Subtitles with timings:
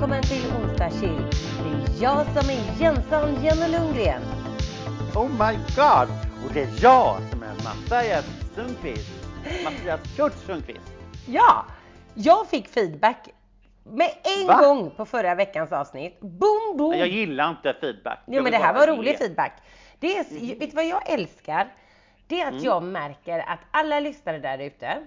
[0.00, 1.22] välkommen till Onsdag Chill.
[1.62, 4.22] Det är jag som är Jensson Jenny Lundgren.
[5.14, 6.08] Oh my god!
[6.44, 9.10] Och det är jag som är Mattias Sundqvist.
[9.64, 10.92] Mattias Kurt Sundqvist.
[11.28, 11.64] Ja,
[12.14, 13.28] jag fick feedback
[13.84, 14.60] med en Va?
[14.62, 16.20] gång på förra veckans avsnitt.
[16.20, 16.94] Boom, boom!
[16.98, 18.18] Jag gillar inte feedback.
[18.26, 19.52] Jo men det här var rolig feedback.
[19.98, 20.24] Det är,
[20.58, 21.68] Vet du vad jag älskar?
[22.26, 22.64] Det är att Mm.
[22.64, 24.98] jag märker att alla lyssnare där ute,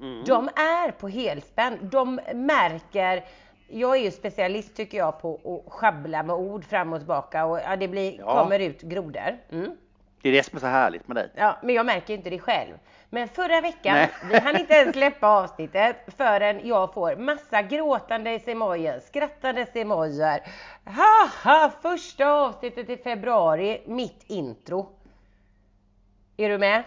[0.00, 0.24] Mm.
[0.26, 1.78] de är på helspänn.
[1.82, 3.24] De märker
[3.72, 7.58] jag är ju specialist tycker jag på att sjabbla med ord fram och tillbaka och
[7.58, 8.42] ja, det blir, Ja.
[8.42, 9.38] kommer ut grodor.
[9.50, 9.76] Mm.
[10.22, 11.30] Det är det som är så härligt med dig.
[11.34, 12.74] Ja, men jag märker inte det själg.
[13.10, 14.10] Men förra veckan, Nej.
[14.30, 20.40] vi hann inte ens släppa avsnittet förrän jag får massa gråtande emojier, skrattande emojier.
[20.84, 24.88] Haha, första avsnittet i februari, mitt intro.
[26.36, 26.82] Är du med?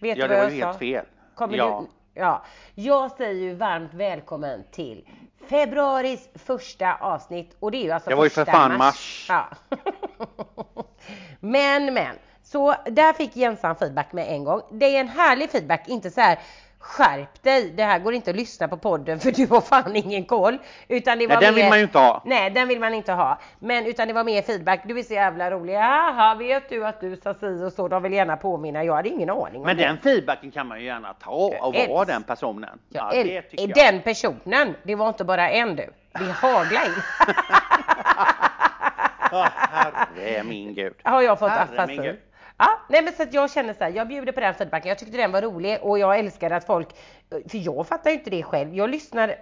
[0.00, 0.66] Vet Ja, du det vad var jag ju sa?
[0.66, 1.04] helt fel.
[1.34, 1.84] Kommer ja.
[2.14, 2.20] du?
[2.20, 2.42] Ja.
[2.74, 5.08] Jag säger ju varmt välkommen till
[5.48, 9.26] februaris första avsnitt och det är ju alltså Det var ju för fan mars.
[9.28, 9.48] Ja.
[11.40, 12.16] men, men.
[12.42, 14.62] Så där fick Jensan feedback med en gång.
[14.70, 16.38] Det är en härlig feedback, inte så här
[16.86, 20.24] skärp dig, det här går inte att lyssna på podden för du har fan ingen
[20.24, 20.58] koll.
[20.88, 21.60] Utan det var Nej, den mer...
[21.62, 22.22] vill man ju inte ha.
[22.24, 23.38] Nej, den vill man inte ha.
[23.58, 24.80] Men utan det var mer feedback.
[24.84, 25.74] Du är så jävla rolig.
[25.74, 27.88] Jaha, vet du att du sa si och så?
[27.88, 28.84] De vill gärna påminna.
[28.84, 29.82] Jag hade ingen aning Men det.
[29.82, 32.78] den feedbacken kan man ju gärna ta och vara den personen.
[32.88, 33.92] Ja, äl- det tycker är jag.
[33.92, 35.90] den personen, det var inte bara en du.
[36.12, 36.92] Det haglar in.
[39.30, 40.94] Ja, herre min gud.
[41.02, 42.12] Har jag fått afasi.
[42.58, 44.88] Ja, nej men så att jag känner så här, jag bjuder på den feedbacken.
[44.88, 46.88] Jag tyckte den var rolig och jag älskade att folk,
[47.30, 48.74] för jag fattar ju inte det själv.
[48.74, 49.38] Jag lyssnade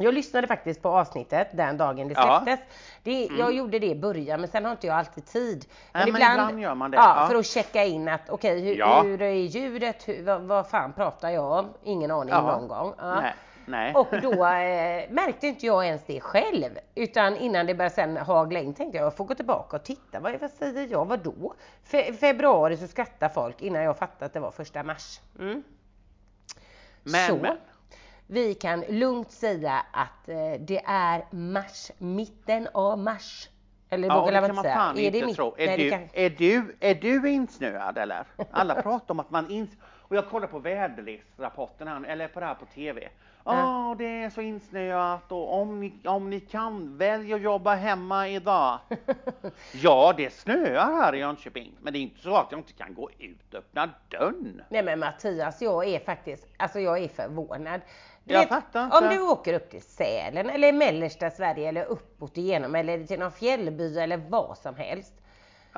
[0.00, 2.32] jag lyssnade faktiskt på avsnittet den dagen det Ja.
[2.32, 2.44] Mm.
[2.44, 2.66] släpptes.
[3.02, 5.64] Det, Jag gjorde det i början men sen har inte jag alltid tid.
[5.92, 6.96] Nej, men ibland gör man det.
[6.96, 7.26] Ja, Ja.
[7.28, 9.02] för att checka in att okej hur, Ja.
[9.02, 11.66] hur är ljudet, hur, vad, vad fan pratar jag om?
[11.82, 12.40] Ingen aning Ja.
[12.40, 12.94] någon gång.
[13.68, 13.94] Nej.
[13.94, 16.78] Och då eh, märkte inte jag ens det själv.
[16.94, 20.20] Utan innan det började sen hagla in tänkte jag, jag får gå tillbaka och titta.
[20.20, 21.04] Vad, vad säger jag?
[21.04, 21.54] Vad då?
[21.82, 25.20] Fe, februari så skrattar folk innan jag fattade att det var första mars.
[25.38, 25.62] Mm.
[27.02, 27.36] men, så.
[27.36, 27.56] men.
[28.26, 33.48] Vi kan lugnt säga att eh, det är mars, mitten av mars.
[33.90, 35.54] Eller Ja, det kan man fan inte mitt- tro.
[35.58, 38.24] Är, Nej, det du, kan- är, du, är du insnöad eller?
[38.50, 39.70] Alla pratar om att man ins...
[39.82, 43.08] Och jag kollar på väderleksrapporten eller på det här på TV.
[43.56, 48.28] Ja, det är så insnöat och om ni, om ni kan, välj att jobba hemma
[48.28, 48.78] idag.
[49.72, 52.94] Ja, det snöar här i Jönköping, men det är inte så att jag inte kan
[52.94, 54.62] gå ut och öppna dörren.
[54.68, 57.80] Nej men Mattias, jag är faktiskt, alltså jag är förvånad.
[58.24, 58.96] Du Jag fattar inte.
[58.96, 63.32] Om du åker upp till Sälen eller mellersta Sverige eller uppåt igenom eller till någon
[63.32, 65.14] fjällby eller vad som helst.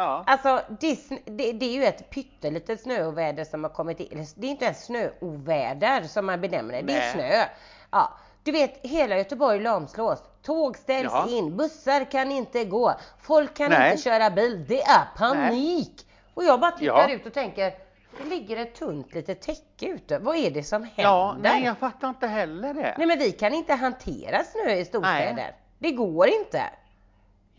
[0.01, 4.27] Ja, Alltså det, sn- det, det är ju ett pyttelitet snöoväder som har kommit in.
[4.37, 7.13] Det är inte ens snöoväder som man benämner det, det är Nej.
[7.13, 7.45] snö.
[7.91, 8.13] Ja,
[8.43, 10.23] du vet hela Göteborg lamslås.
[10.43, 11.27] Tåg ställs Ja.
[11.29, 13.91] in, bussar kan inte gå, folk kan Nej.
[13.91, 14.65] inte köra bil.
[14.69, 16.07] Det är panik!
[16.35, 17.11] Och jag bara tittar Ja.
[17.15, 17.73] ut och tänker,
[18.23, 20.19] det ligger ett tunt litet täcke ute.
[20.19, 21.03] Vad är det som händer?
[21.03, 22.95] ja nej jag fattar inte heller det.
[22.99, 25.33] Nej men vi kan inte hantera snö i storstäder.
[25.35, 25.55] Nej.
[25.79, 26.63] Det går inte.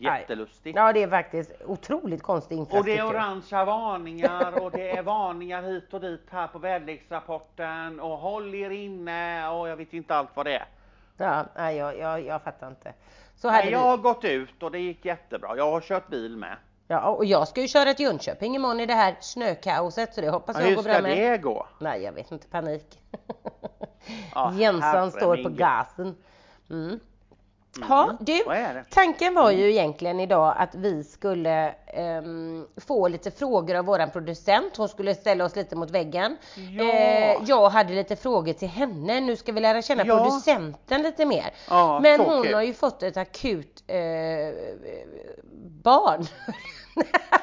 [0.04, 0.76] Jättelustigt.
[0.76, 3.08] Ja det är faktiskt otroligt konstig Och det är infrastruktur.
[3.16, 8.70] orangea varningar och det är varningar hit och dit här på väderleksrapporten och håll er
[8.70, 10.64] inne och jag vet inte allt vad det är.
[11.16, 12.92] Ja, nej, jag, jag, jag fattar inte.
[13.36, 15.56] Så hade Nej, jag har gått ut och det gick jättebra.
[15.56, 16.56] Jag har kört bil med.
[16.88, 20.30] ja, och jag ska ju köra till Jönköping imorgon i det här snökaoset så det
[20.30, 21.16] hoppas Ja, jag hur går ska bra med.
[21.18, 21.66] det gå?
[21.78, 22.98] Nej, jag vet inte, panik.
[24.34, 24.48] Ja,
[24.80, 26.16] herre står på gasen.
[26.70, 27.00] Mm.
[27.80, 28.84] Ja, du, Vad är det?
[28.90, 34.76] tanken var ju egentligen idag att vi skulle ehm, få lite frågor av våran producent.
[34.76, 36.36] Hon skulle ställa oss lite mot väggen.
[36.78, 36.84] Ja.
[36.84, 39.20] Eh, jag hade lite frågor till henne.
[39.20, 40.16] Nu ska vi lära känna Ja.
[40.16, 41.50] producenten lite mer.
[41.70, 43.96] Ja, Men så hon har ju fått ett akut eh,
[45.82, 46.22] barn.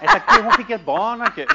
[0.02, 1.50] Ett akut, hon fick ett barn akut.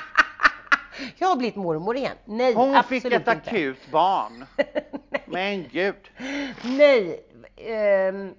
[1.19, 2.17] jag har blivit mormor igen.
[2.25, 3.31] Nej, Hon absolut fick ett inte.
[3.31, 4.45] akut barn.
[5.27, 5.95] Men gud.
[6.63, 7.21] Nej,
[7.57, 8.35] ehm,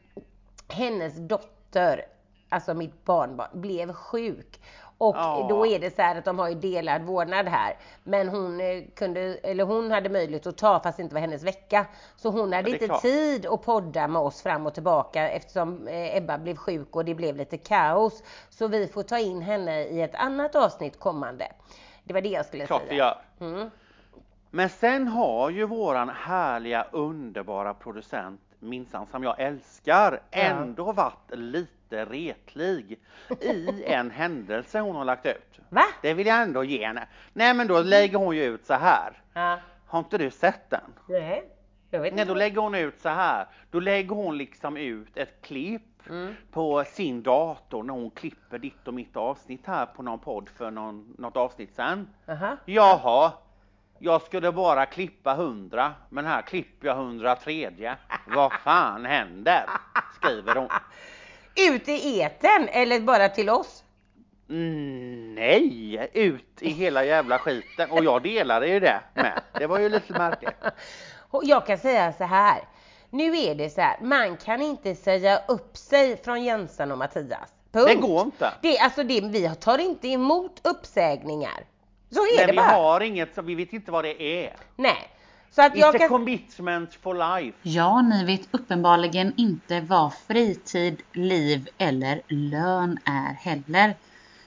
[0.70, 2.06] hennes dotter,
[2.50, 4.62] alltså mitt barnbarn, blev sjuk.
[4.98, 5.46] Och Ja.
[5.50, 7.78] då är det så här att de har ju delad vårdnad här.
[8.04, 11.44] Men hon eh, kunde, eller hon hade möjlighet att ta fast det inte var hennes
[11.44, 11.86] vecka.
[12.16, 13.02] Så hon hade inte klart.
[13.02, 17.16] tid att podda med oss fram och tillbaka eftersom eh, Ebba blev sjuk och det
[17.16, 18.24] blev lite kaos.
[18.50, 21.48] Så vi får ta in henne i ett annat avsnitt kommande.
[22.04, 23.16] Det var det jag skulle Klart vi säga.
[23.40, 23.48] gör.
[23.48, 23.70] Mm.
[24.52, 32.06] Men sen har ju våran härliga underbara producent minsann som jag älskar ändå varit lite
[32.06, 33.00] retlig
[33.42, 35.60] i en händelse hon har lagt ut.
[35.70, 35.84] Va?
[36.02, 37.08] Det vill jag ändå ge henne.
[37.34, 39.22] Nej men då lägger hon ju ut så här.
[39.34, 39.60] Ja.
[39.88, 40.94] Har inte du sett den?
[41.10, 41.50] Nej.
[41.92, 42.34] Jag vet Nej, inte.
[42.34, 43.48] då lägger hon ut så här.
[43.72, 46.36] Då lägger hon liksom ut ett klipp Mm.
[46.52, 50.72] på sin dator när hon klipper ditt och mitt avsnitt här på någon podd för
[50.72, 52.10] någon, något avsnitt sen.
[52.28, 52.58] Aha.
[52.66, 53.32] Jaha,
[54.00, 57.96] jag skulle bara klippa 100 men här klipper jag 103.
[58.28, 59.70] Vad fan händer?
[60.16, 60.70] Skriver hon.
[61.72, 63.84] Ut i eten eller bara till oss?
[64.50, 69.42] Mm, nej, ut i hela jävla skiten och jag delade ju det med.
[69.54, 70.64] Det var ju lite märkligt.
[71.30, 72.68] Och jag kan säga så här.
[73.10, 77.54] Nu är det så här, man kan inte säga upp sig från Jensan och Mattias.
[77.72, 77.88] Punkt.
[77.88, 78.54] Det går inte.
[78.62, 81.66] Det, alltså det, vi tar inte emot uppsägningar.
[82.16, 82.68] Så är Men det vi bara.
[82.68, 84.54] har inget, så vi vet inte vad det är.
[84.76, 85.10] Nej.
[85.52, 86.10] Så att jag It's a kan...
[86.10, 87.58] commitment for life.
[87.62, 93.96] Ja, ni vet uppenbarligen inte vad fritid, liv eller lön är heller.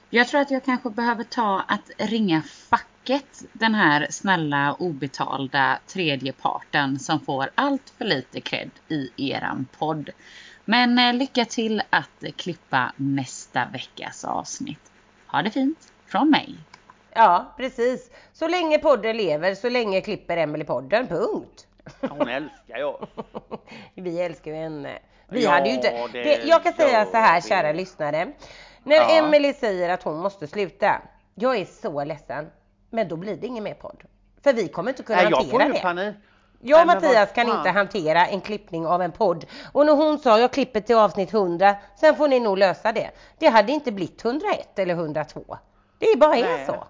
[0.09, 6.31] Jag tror att jag kanske behöver ta att ringa facket, den här snälla obetalda tredje
[6.33, 10.09] parten som får allt för lite cred i eran podd.
[10.65, 14.91] Men eh, lycka till att klippa nästa veckas avsnitt.
[15.27, 16.55] Ha det fint från mig.
[17.13, 18.11] Ja, precis.
[18.33, 21.07] Så länge podden lever, så länge klipper Emelie podden.
[21.07, 21.67] Punkt.
[22.09, 23.09] Hon älskar oss.
[23.95, 24.99] Vi älskar ju henne.
[25.27, 26.07] Vi Ja, hade ju inte...
[26.11, 28.31] det Det, jag kan säga så här, kära lyssnare.
[28.83, 29.09] När Ja.
[29.09, 31.01] Emelie säger att hon måste sluta.
[31.35, 32.51] Jag är så ledsen.
[32.89, 34.03] Men då blir det ingen mer podd.
[34.43, 35.81] För vi kommer inte kunna Nej, jag får hantera det.
[35.81, 36.15] panik.
[36.61, 39.45] Jag och Nej, Mattias kan inte hantera en klippning av en podd.
[39.71, 43.09] Och när hon sa jag klipper till avsnitt 100, sen får ni nog lösa det.
[43.37, 45.57] Det hade inte blivit 101 eller 102.
[45.99, 46.65] Det är bara är Nej.
[46.65, 46.83] så.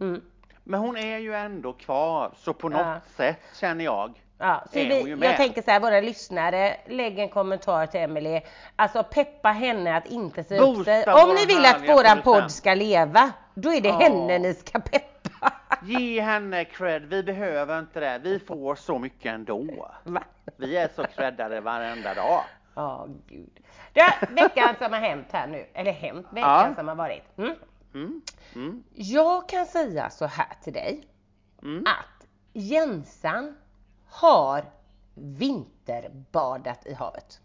[0.00, 0.22] Mm.
[0.64, 3.00] Men hon är ju ändå kvar, så på något Ja.
[3.16, 4.22] sätt känner jag.
[4.38, 8.42] Ja, så vi, jag tänker så här, våra lyssnare, lägg en kommentar till Emelie.
[8.76, 11.04] Alltså peppa henne att inte säga upp sig.
[11.06, 13.98] Om ni vill att våran podd ska leva, då är det Ja.
[13.98, 15.52] henne ni ska peppa.
[15.84, 18.20] Ge henne cred, vi behöver inte det.
[18.22, 19.90] Vi får så mycket ändå.
[20.04, 20.22] Va?
[20.56, 22.42] Vi är så creddade varenda dag.
[22.74, 23.50] Ja, gud.
[23.92, 26.74] Det, veckan som har hänt här nu, eller hänt, veckan Ja.
[26.76, 27.38] som har varit.
[27.38, 27.54] Mm.
[27.94, 28.22] Mm.
[28.54, 28.82] Mm.
[28.94, 31.06] Jag kan säga så här till dig,
[31.62, 31.84] Mm.
[31.86, 33.56] att Jensan
[34.08, 34.64] har
[35.14, 37.40] vinterbadat i havet.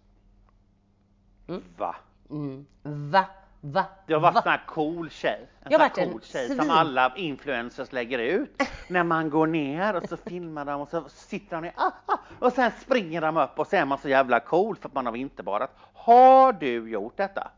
[1.78, 1.96] Va?
[2.30, 2.66] Mm.
[2.84, 3.26] Va?
[3.62, 3.86] Va?
[4.08, 4.42] Du har varit Va?
[4.42, 5.48] sån här cool tjej.
[5.62, 6.58] En Jag sån här en cool tjej svin.
[6.60, 8.62] som alla influencers lägger ut.
[8.90, 12.18] När man går ner och så filmar de och så sitter de ner ah, ah,
[12.40, 15.06] och sen springer de upp och så är man så jävla cool för att man
[15.06, 15.72] har vinterbadat.
[15.94, 17.52] Har du gjort detta?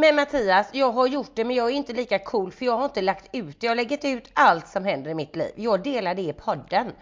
[0.00, 2.84] Men Mattias, jag har gjort det men jag är inte lika cool för jag har
[2.84, 3.66] inte lagt ut det.
[3.66, 5.52] Jag har lagt ut allt som händer i mitt liv.
[5.54, 6.92] Jag delar det i podden.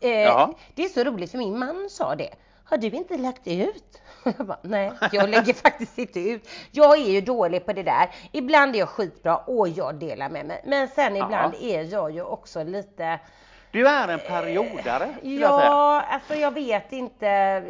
[0.00, 0.54] Eh, Ja.
[0.74, 2.30] Det är så roligt för min man sa det.
[2.64, 4.00] Har du inte lagt ut?
[4.38, 6.48] Jag bara, nej, jag lägger faktiskt inte ut.
[6.70, 8.10] Jag är ju dålig på det där.
[8.32, 10.62] Ibland är jag skitbra och jag delar med mig.
[10.66, 11.24] Men sen Ja.
[11.24, 13.20] ibland är jag ju också lite
[13.70, 15.70] Du är en periodare skulle jag säga.
[15.70, 17.62] Ja, alltså jag vet inte.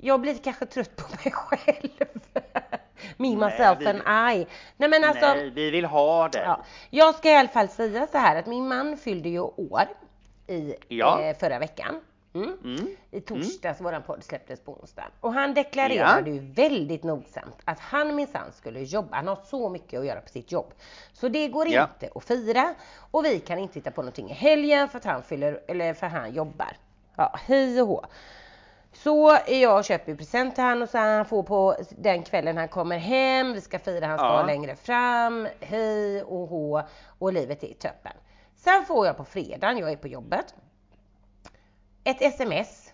[0.00, 2.08] Jag blir kanske trött på mig själv.
[3.20, 3.98] Me, Nej, myself vi- and
[4.32, 4.46] I.
[4.76, 5.26] Nej men alltså.
[5.26, 6.38] Nej, vi vill ha det.
[6.42, 6.60] Ja,
[6.90, 9.82] jag ska i alla fall säga så här att min man fyllde ju år
[10.46, 11.20] i Ja.
[11.22, 12.00] eh, förra veckan.
[12.34, 12.56] Mm.
[12.64, 12.86] Mm.
[13.10, 15.04] I torsdags, våran podd släpptes på onsdag.
[15.20, 16.34] Och han deklarerade Ja.
[16.36, 19.16] ju väldigt nogsamt att han minsann skulle jobba.
[19.16, 20.72] Han har så mycket att göra på sitt jobb.
[21.12, 21.88] Så det går Ja.
[21.94, 22.74] inte att fira.
[23.10, 26.06] Och vi kan inte hitta på någonting i helgen för att han fyller, eller för
[26.06, 26.76] han jobbar.
[27.16, 28.04] Ja, hej och hå.
[28.92, 32.98] Så jag köper present till han och så han får på den kvällen han kommer
[32.98, 33.52] hem.
[33.52, 34.28] Vi ska fira hans Ja.
[34.36, 35.48] dag längre fram.
[35.60, 36.82] Hej och hå.
[37.18, 38.12] Och livet är i toppen.
[38.56, 40.54] Sen får jag på fredagen, jag är på jobbet,
[42.04, 42.92] ett sms.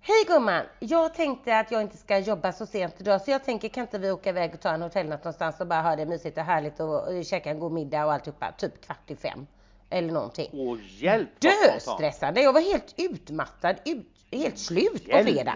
[0.00, 0.62] Hej gumman!
[0.78, 3.98] Jag tänkte att jag inte ska jobba så sent idag så jag tänker kan inte
[3.98, 6.80] vi åka iväg och ta en hotellnatt någonstans och bara ha det mysigt och härligt
[6.80, 8.52] och, och käka en god middag och alltihopa.
[8.58, 9.46] Typ kvart i fem.
[9.90, 10.50] Eller någonting.
[10.52, 11.28] Åh hjälp.
[11.40, 12.40] Döstressande!
[12.40, 15.54] Jag var helt utmattad, ut, helt slut på fredag.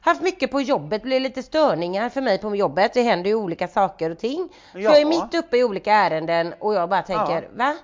[0.00, 2.94] Haft mycket på jobbet, blev lite störningar för mig på jobbet.
[2.94, 4.48] Det händer ju olika saker och ting.
[4.72, 4.90] Så Ja.
[4.90, 7.48] jag är mitt uppe i olika ärenden och jag bara tänker, Ja.
[7.52, 7.76] va?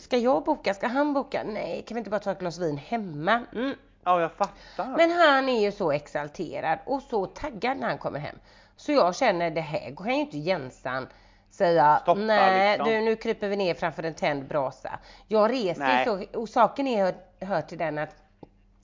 [0.00, 0.74] Ska jag boka?
[0.74, 1.42] Ska han boka?
[1.46, 3.40] Nej, kan vi inte bara ta ett glas vin hemma?
[3.54, 3.74] Mm.
[4.04, 4.96] Ja, jag fattar.
[4.96, 8.36] Men han är ju så exalterad och så taggad när han kommer hem.
[8.76, 11.08] Så jag känner det här kan ju inte Jensan
[11.50, 12.92] säga Stoppa, nej liksom.
[12.94, 14.98] du, nu kryper vi ner framför en tänd brasa.
[15.28, 16.04] Jag reser Nej.
[16.04, 18.14] så och saken är hör, hör till den att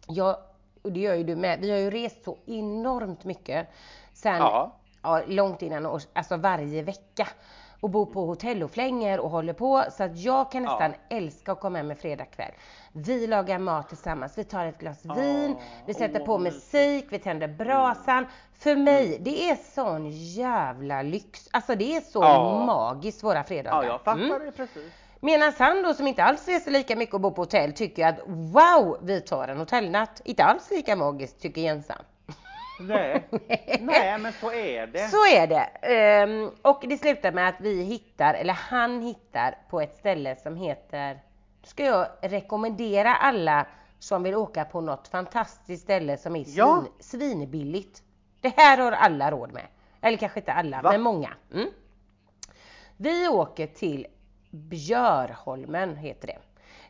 [0.07, 0.37] jag,
[0.83, 3.69] och det gör ju du med, vi har ju rest så enormt mycket
[4.13, 4.73] sen Ja.
[5.03, 7.29] ja, långt innan års, alltså varje vecka
[7.81, 11.53] och bor på hotell och flänger och håller på så att jag kan nästan älska
[11.53, 12.53] att komma hem en fredagkväll.
[12.93, 15.57] Vi lagar mat tillsammans, vi tar ett glas vin,
[15.87, 18.27] vi sätter åh, på musik, vi tänder brasan.
[18.55, 21.49] För mig, det är sån jävla lyx.
[21.53, 22.65] Alltså det är så Ja.
[22.67, 23.83] magiskt våra fredagar.
[23.83, 24.45] Ja, jag fattar Mm.
[24.45, 24.93] det precis.
[25.21, 28.19] Medan han då som inte alls reser lika mycket och bor på hotell tycker att
[28.27, 30.21] wow, vi tar en hotellnatt.
[30.25, 32.03] Inte alls lika magiskt tycker Jensan.
[32.81, 33.29] Nej.
[33.81, 35.09] Nej, men så är det.
[35.09, 35.62] Så är det.
[35.83, 40.57] Ehm, och det slutar med att vi hittar, eller han hittar på ett ställe som
[40.57, 41.21] heter,
[41.62, 43.67] ska jag rekommendera alla
[43.99, 46.85] som vill åka på något fantastiskt ställe som är svin, Ja.
[47.00, 48.03] svinbilligt.
[48.41, 49.67] Det här har alla råd med.
[50.00, 50.93] Eller kanske inte alla, Va?
[50.93, 51.31] men många.
[51.55, 51.69] Mm.
[52.97, 54.07] Vi åker till
[54.50, 56.38] Björholmen heter det.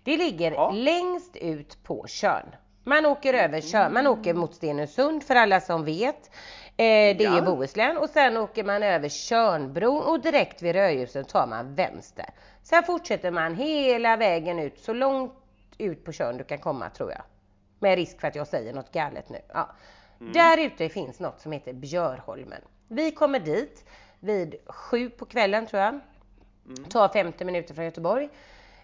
[0.03, 0.71] Det ligger Ja.
[0.71, 2.55] längst ut på Tjörn.
[2.85, 6.31] Man åker över Tjörn, man åker mot Stenungsund för alla som vet.
[6.77, 7.43] Eh, det är Ja.
[7.43, 12.27] Bohuslän och sen åker man över Tjörnbron och direkt vid Rödljusen tar man vänster.
[12.63, 15.33] Sen fortsätter man hela vägen ut så långt
[15.79, 17.23] ut på Tjörn du kan komma tror jag.
[17.79, 19.39] Med risk för att jag säger något galet nu.
[19.55, 19.69] Ja.
[20.19, 22.63] Där ute finns något som heter Björholmen.
[22.89, 23.85] Vi kommer dit
[24.21, 26.01] vid sju på kvällen tror jag.
[26.89, 28.29] Tar 50 minuter från Göteborg.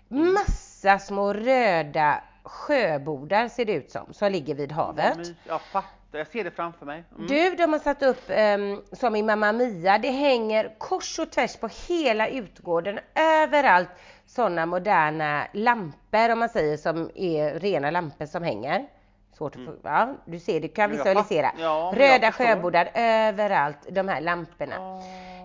[0.08, 5.18] Massa små röda sjöbodar ser det ut som, som ligger vid havet.
[5.18, 7.04] Mys- Jag fattar, jag ser det framför mig.
[7.14, 7.26] Mm.
[7.26, 11.56] Du, de har satt upp ehm, som i Mamma Mia, det hänger kors och tvärs
[11.56, 13.88] på hela utgården, överallt
[14.26, 18.86] sådana moderna lampor om man säger som är rena lampor som hänger.
[19.32, 20.96] Svårt att få, ja, du ser, du kan Mm.
[20.96, 21.50] Visualisera.
[21.58, 24.74] ja, Röda sjöbodar överallt, de här lamporna.
[24.80, 25.02] Åh.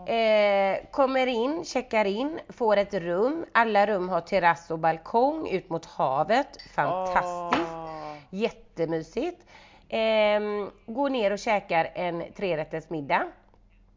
[0.07, 3.45] Eh, kommer in, checkar in, får ett rum.
[3.51, 6.61] Alla rum har terrass och balkong ut mot havet.
[6.75, 7.71] Fantastiskt.
[7.73, 8.15] Åh.
[8.29, 9.45] Jättemysigt.
[9.89, 13.27] Ehm, går ner och käkar en trerättersmiddag.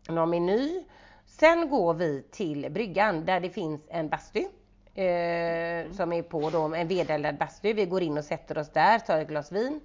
[0.08, 0.84] Någon meny.
[1.26, 4.40] Sen går vi till bryggan där det finns en bastu.
[4.94, 7.72] Eh, som är på då, en vedeldad bastu.
[7.72, 9.80] Vi går in och sätter oss där, tar ett glas vin.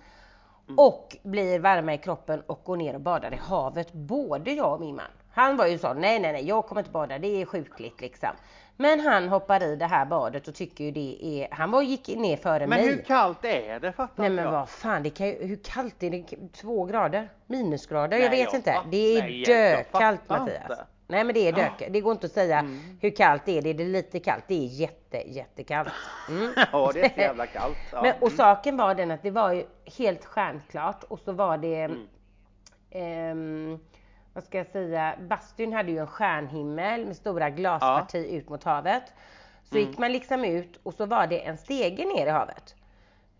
[0.77, 3.93] Och blir varma i kroppen och går ner och badar i havet.
[3.93, 5.11] Både jag och min man.
[5.31, 8.29] Han var ju så, nej nej nej jag kommer inte bada, det är sjukligt liksom.
[8.77, 12.07] Men han hoppar i det här badet och tycker ju det är, han var gick
[12.07, 12.88] ner före Men mig.
[12.88, 14.59] hur kallt är det fattar Nej inte men jag.
[14.59, 16.24] vad fan, det kan ju, hur kallt är det?
[16.53, 17.29] Två grader?
[17.48, 18.17] Minusgrader?
[18.17, 18.71] jag Nej, vet jag inte.
[18.74, 20.62] fattar- Det är nej, jag dökallt Mattias.
[20.69, 20.86] inte.
[21.07, 21.83] Nej men det är dök.
[21.89, 22.79] Det går inte att säga Mm.
[23.01, 23.62] hur kallt det är.
[23.62, 24.43] Det är lite kallt.
[24.48, 25.89] Det är jätte, jättekallt.
[26.29, 26.53] Mm.
[26.71, 27.77] Ja, det är så jävla kallt.
[27.91, 28.01] Ja.
[28.01, 28.38] Men, och Mm.
[28.38, 29.63] saken var den att det var ju
[29.98, 32.07] helt stjärnklart och så var det Mm.
[32.91, 33.79] ehm,
[34.39, 39.03] vad ska jag säga, bastun hade ju en stjärnhimmel med stora glasparti ut mot havet.
[39.63, 39.88] Så Mm.
[39.89, 42.75] gick man liksom ut och så var det en stege ner i havet.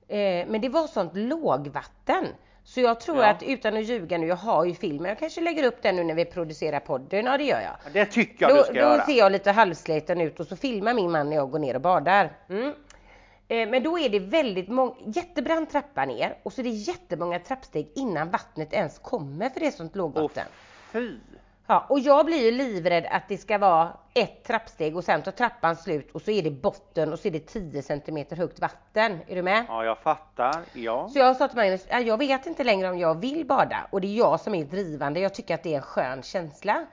[0.08, 2.26] Eh, men det var sånt lågvatten.
[2.64, 3.30] Så jag tror Ja.
[3.30, 6.04] att utan att ljuga nu, jag har ju filmen, jag kanske lägger upp den nu
[6.04, 7.94] när vi producerar podden, ja det gör jag.
[7.94, 9.06] Det tycker jag Då, du ska då göra.
[9.06, 11.82] ser jag lite halvsliten ut och så filmar min man när jag går ner och
[11.82, 12.30] badar.
[12.50, 12.74] Mm.
[13.48, 17.40] Eh, Men då är det väldigt många, jättebrant trappa ner och så är det jättemånga
[17.40, 20.46] trappsteg innan vattnet ens kommer för det är sånt lågvatten.
[20.92, 21.18] Fy.
[21.68, 25.32] Ja, och jag blir ju livrädd att det ska vara ett trappsteg och sen tar
[25.32, 29.20] trappan slut och så är det botten och så är det 10 cm högt vatten.
[29.28, 29.66] Är du med?
[29.68, 30.56] Ja, jag fattar.
[30.74, 31.10] Ja.
[31.14, 34.02] Så jag sa till Magnus, "Ja, jag vet inte längre om jag vill bada och
[34.02, 35.20] det är jag som är drivande.
[35.20, 36.86] Jag tycker att det är en skön känsla.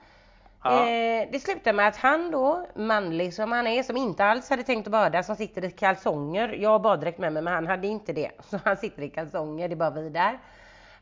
[0.63, 0.89] Ja.
[0.89, 4.63] Eh, det slutar med att han då, manlig som han är, som inte alls hade
[4.63, 6.49] tänkt att bada, som sitter i kalsonger.
[6.59, 8.31] Jag har baddräkt med mig men han hade inte det.
[8.49, 10.39] Så han sitter i kalsonger, det är bara vi där.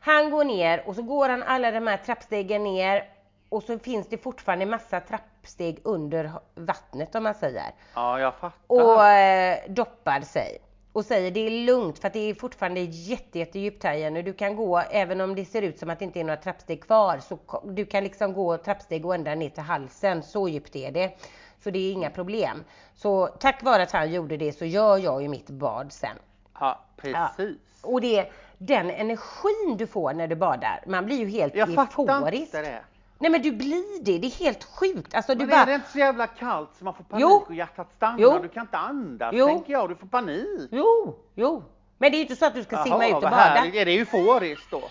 [0.06, 3.08] Han går ner och så går han alla de här trappstegen ner
[3.48, 8.76] och så finns det fortfarande massa trappsteg under vattnet om man säger ja, jag fattar.
[8.76, 10.58] och eh, doppar sig
[10.92, 14.22] och säger det är lugnt för att det är fortfarande jätte, jättedjupt här Jenny.
[14.22, 16.82] Du kan gå även om det ser ut som att det inte är några trappsteg
[16.82, 20.22] kvar så du kan liksom gå trappsteg och ända ner till halsen.
[20.22, 21.18] Så djupt är det.
[21.64, 22.64] Så det är inga problem.
[22.94, 26.16] Så tack vare att han gjorde det så gör jag ju mitt bad sen.
[26.60, 27.56] Ja, precis.
[27.82, 30.80] Och det den energin du får när du badar.
[30.86, 32.42] Man blir ju helt Jag fattar euforisk.
[32.42, 32.80] inte det.
[33.18, 34.18] Nej men du blir det.
[34.18, 35.14] Det är helt sjukt.
[35.14, 37.44] Alltså du Men bara är det inte så jävla kallt så man får panik Jo.
[37.48, 38.18] och hjärtat stannar?
[38.18, 38.38] Jo.
[38.42, 39.46] Du kan inte andas Jo.
[39.46, 39.88] tänker jag.
[39.88, 40.68] Du får panik.
[40.72, 41.62] Jo, jo.
[41.98, 43.36] Men det är ju inte så att du ska simma ut och bada.
[43.36, 43.74] härligt.
[43.74, 44.82] Är det euforiskt då?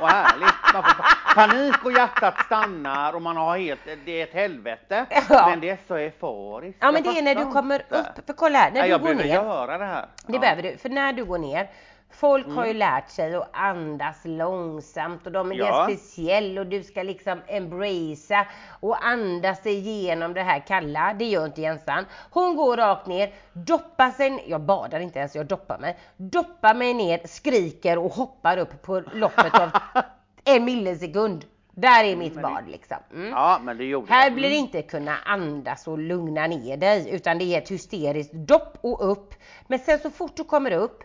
[0.00, 0.54] Vad härligt.
[0.74, 5.06] Man får pa- panik och hjärtat stannar och man har helt, det är ett helvete.
[5.28, 5.46] Ja.
[5.48, 6.78] Men det är så euforiskt.
[6.80, 8.88] Ja men Jag det är när du kommer upp, för kolla här, när Nej, du
[8.92, 9.34] jag går behöver ner.
[9.34, 10.06] göra det här.
[10.26, 10.38] Det Ja.
[10.40, 11.70] behöver du, för när du går ner
[12.16, 12.76] Folk har ju Mm.
[12.78, 15.88] lärt sig att andas långsamt och de är Ja.
[15.90, 18.46] speciell och du ska liksom embracea
[18.80, 21.14] och andas sig igenom det här kalla.
[21.18, 22.04] Det gör inte Jensan.
[22.30, 25.98] Hon går rakt ner, doppar sig, jag badar inte ens, jag doppar mig.
[26.16, 29.70] Doppar mig ner, skriker och hoppar upp på loppet av
[30.44, 31.44] en millisekund.
[31.76, 32.96] Där är mitt men det- bad liksom.
[33.14, 33.28] Mm.
[33.30, 37.38] Ja, men det gjorde Här blir det inte kunna andas och lugna ner dig utan
[37.38, 39.34] det är ett hysteriskt dopp och upp.
[39.66, 41.02] Men sen så fort du kommer upp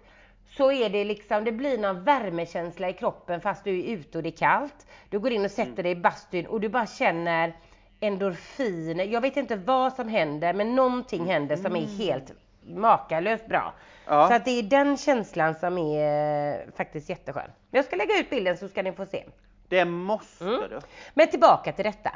[0.59, 4.23] så är det liksom, det blir någon värmekänsla i kroppen fast du är ute och
[4.23, 4.87] det är kallt.
[5.09, 7.53] Du går in och sätter dig i bastun och du bara känner
[7.99, 9.03] endorfiner.
[9.05, 12.31] Jag vet inte vad som händer men någonting händer som är helt
[12.67, 13.73] makalöst bra.
[14.05, 14.27] Ja.
[14.27, 17.51] Så att det är den känslan som är eh, faktiskt jätteskön.
[17.71, 19.23] Jag ska lägga ut bilden så ska ni få se.
[19.67, 20.59] Det måste Mm.
[20.69, 20.79] du.
[21.13, 22.11] Men tillbaka till detta.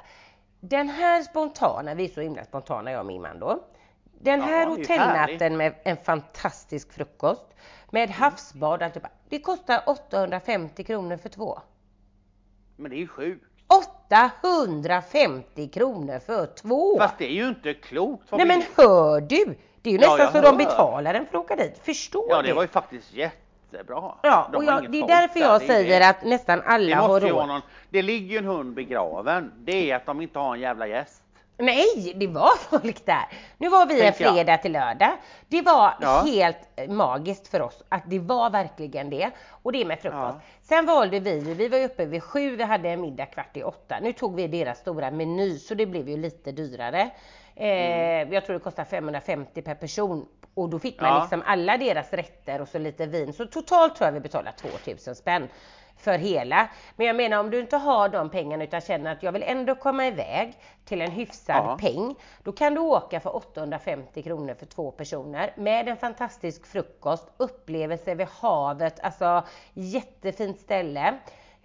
[0.60, 3.60] Den här spontana, vi är så himla spontana jag och min man då.
[4.24, 7.46] Den Ja, här ju hotellnatten med en fantastisk frukost
[7.90, 8.22] med Mm.
[8.22, 9.10] havsbad och alltihopa.
[9.30, 11.60] Det kostar 850 kronor för två.
[12.76, 13.46] Men det är ju sjukt.
[13.68, 16.98] 850 kronor för två!
[17.00, 18.32] Fast det är ju inte klokt.
[18.32, 19.56] Nej men hör du!
[19.82, 20.56] Det är ju Ja, nästan jag så de hör.
[20.66, 21.80] betalar en för att åka dit.
[21.84, 22.48] Förstår Ja, du?
[22.48, 24.16] det var ju faktiskt jättebra.
[24.22, 26.10] Ja, De och jag, det är därför där, jag det är säger det.
[26.10, 27.48] att nästan alla har råd.
[27.48, 29.52] någon, det ligger ju en hund begraven.
[29.58, 31.23] Det är att de inte har en jävla gäst.
[31.58, 33.26] Nej, det var folk där.
[33.58, 34.16] Nu var vi en jag.
[34.16, 35.12] fredag till lördag.
[35.48, 36.24] Det var Ja.
[36.26, 39.32] helt eh, magiskt för oss att det var verkligen det.
[39.50, 40.36] Och det med frukost.
[40.36, 40.40] Ja.
[40.62, 43.96] Sen valde vi, vi var uppe vid sju, vi hade en middag kvart i åtta.
[44.02, 47.10] Nu tog vi deras stora meny så det blev ju lite dyrare.
[47.56, 48.28] Mm.
[48.30, 50.26] Eh, jag tror det kostar 550 per person.
[50.56, 51.20] Och då fick man Ja.
[51.22, 53.34] liksom alla deras rätter och så lite vin.
[53.34, 55.48] Så totalt tror jag vi betalar 2000 spänn
[56.04, 56.68] för hela.
[56.96, 59.76] Men jag menar om du inte har de pengarna utan känner att jag vill ändå
[59.76, 60.54] komma iväg
[60.86, 61.78] till en hyfsad Ja.
[61.82, 62.16] peng.
[62.44, 68.16] Då kan du åka för 850 kronor för två personer med en fantastisk frukost, upplevelse
[68.16, 69.44] vid havet, alltså
[69.74, 71.14] jättefint ställe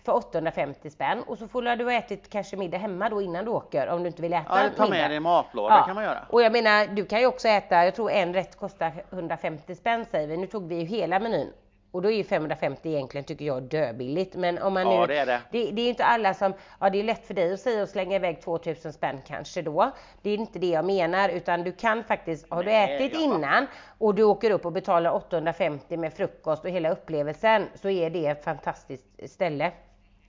[0.04, 3.50] för 850 spänn och så får du ha ätit kanske middag hemma då innan du
[3.50, 5.08] åker om du inte vill äta Ja, ta med middag.
[5.08, 6.18] dig en matlåda kan man göra.
[6.30, 10.04] Och jag menar, du kan ju också äta, jag tror en rätt kostar 150 spänn
[10.10, 10.36] säger vi.
[10.36, 11.52] Nu tog vi ju hela menyn.
[11.90, 14.34] Och då är ju 550 egentligen tycker jag döbilligt.
[14.34, 15.40] Men om man Ja, nu, det är det.
[15.52, 15.70] det.
[15.70, 18.16] Det är inte alla som, ja det är lätt för dig att säga och slänga
[18.16, 19.90] iväg 2000 spänn kanske då.
[20.22, 23.66] Det är inte det jag menar utan du kan faktiskt, har du Nej, ätit innan
[23.98, 28.26] och du åker upp och betalar 850 med frukost och hela upplevelsen så är det
[28.26, 29.72] ett fantastiskt ställe.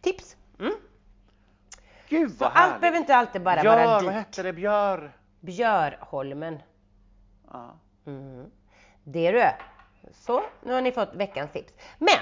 [0.01, 0.35] Tips!
[0.59, 0.73] Mm.
[2.09, 2.81] Gud Så vad allt härligt.
[2.81, 4.11] behöver inte alltid bara Björ, vara vad dyrt.
[4.13, 4.53] hette det?
[4.53, 5.11] Björ?
[5.39, 6.59] Björholmen.
[7.51, 7.75] Ja.
[8.07, 8.45] Mm.
[9.03, 9.43] Det du.
[10.13, 11.73] Så, nu har ni fått veckans tips.
[11.97, 12.19] Men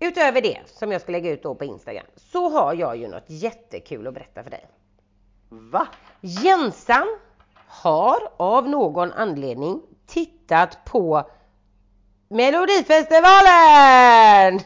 [0.00, 3.24] utöver det som jag ska lägga ut då på Instagram så har jag ju något
[3.26, 4.66] jättekul att berätta för dig.
[5.48, 5.88] Va?
[6.20, 7.18] Jensan
[7.66, 11.30] har av någon anledning tittat på
[12.28, 14.60] Melodifestivalen!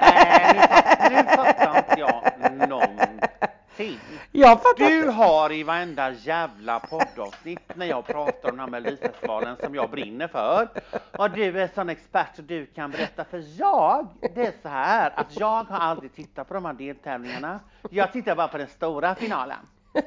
[0.00, 2.22] Nej, nu, fatt, nu fattar inte jag
[2.68, 3.20] någonting.
[4.32, 9.56] Jag fattar Du har i varenda jävla poddavsnitt när jag pratar om den här Melodifestivalen
[9.64, 10.68] som jag brinner för.
[11.18, 15.12] Och du är sån expert så du kan berätta för jag, det är så här
[15.16, 17.60] att jag har aldrig tittat på de här deltävlingarna.
[17.90, 19.58] Jag tittar bara på den stora finalen.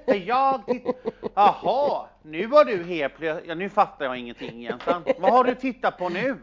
[0.05, 0.93] För jag tittar,
[1.35, 5.03] jaha, nu var du helt plötsligt, ja, nu fattar jag ingenting egentligen.
[5.19, 6.37] Vad har du tittat på nu?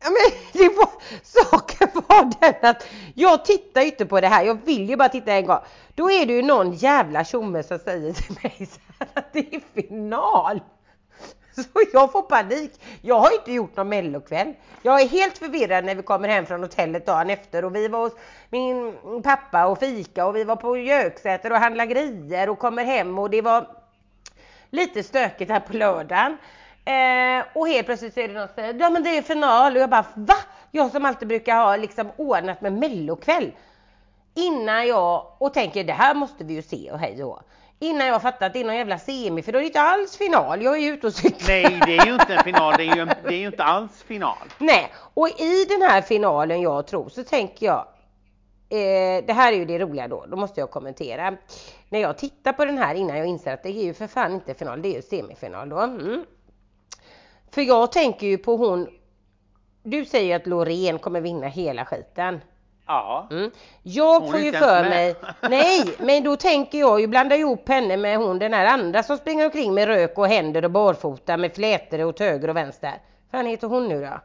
[0.00, 0.90] Ja, men det var,
[1.22, 5.08] saken var den att jag tittar ju inte på det här, jag vill ju bara
[5.08, 5.58] titta en gång.
[5.94, 9.54] Då är det ju någon jävla tjomme som säger till mig så här att det
[9.54, 10.60] är final.
[11.56, 12.80] Så jag får panik.
[13.02, 14.54] Jag har inte gjort någon mellokväll.
[14.82, 18.00] Jag är helt förvirrad när vi kommer hem från hotellet dagen efter och vi var
[18.00, 18.12] hos
[18.50, 23.18] min pappa och fika och vi var på Göksäter och handlade grejer och kommer hem
[23.18, 23.66] och det var
[24.70, 26.36] lite stökigt här på lördagen.
[26.84, 29.76] Eh, och helt plötsligt så är det någon som säger, ja men det är final
[29.76, 30.36] och jag bara va?
[30.76, 33.52] Jag som alltid brukar ha liksom ordnat med mellokväll.
[34.34, 37.42] Innan jag, och tänker det här måste vi ju se och hej och.
[37.78, 40.16] Innan jag fattar att det är någon jävla semi för då är det inte alls
[40.16, 40.62] final.
[40.62, 41.48] Jag är ju ute och cyklar.
[41.48, 43.64] Nej, det är ju inte en final, det är ju, en, det är ju inte
[43.64, 44.36] alls final.
[44.58, 47.86] Nej, och i den här finalen jag tror så tänker jag
[48.68, 51.36] eh, det här är ju det roliga då, då måste jag kommentera.
[51.88, 54.32] När jag tittar på den här innan jag inser att det är ju för fan
[54.32, 55.78] inte final, det är ju semifinal då.
[55.78, 56.24] Mm.
[57.50, 58.88] För jag tänker ju på hon,
[59.84, 62.40] du säger ju att Loreen kommer vinna hela skiten.
[62.86, 63.28] Ja.
[63.30, 63.50] Mm.
[63.82, 65.14] Jag Hon får ju för mig,
[65.50, 69.16] nej, men då tänker jag ju blanda ihop henne med hon den här andra som
[69.16, 72.94] springer omkring med rök och händer och barfota med flätor åt höger och vänster.
[73.30, 74.20] Vad fan heter hon nu då?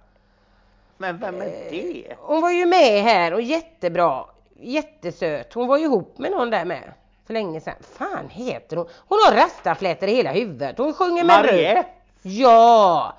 [0.98, 2.16] Men vem är det?
[2.18, 4.26] Hon var ju med här och jättebra,
[4.60, 5.54] jättesöt.
[5.54, 6.94] Hon var ju ihop med någon där med
[7.28, 7.76] för länge sedan.
[7.98, 8.88] Fan heter hon?
[9.08, 10.78] Hon har rastaflätor i hela huvudet.
[10.78, 11.52] Hon sjunger med rök.
[11.52, 11.86] Mariette?
[12.22, 13.14] Ja!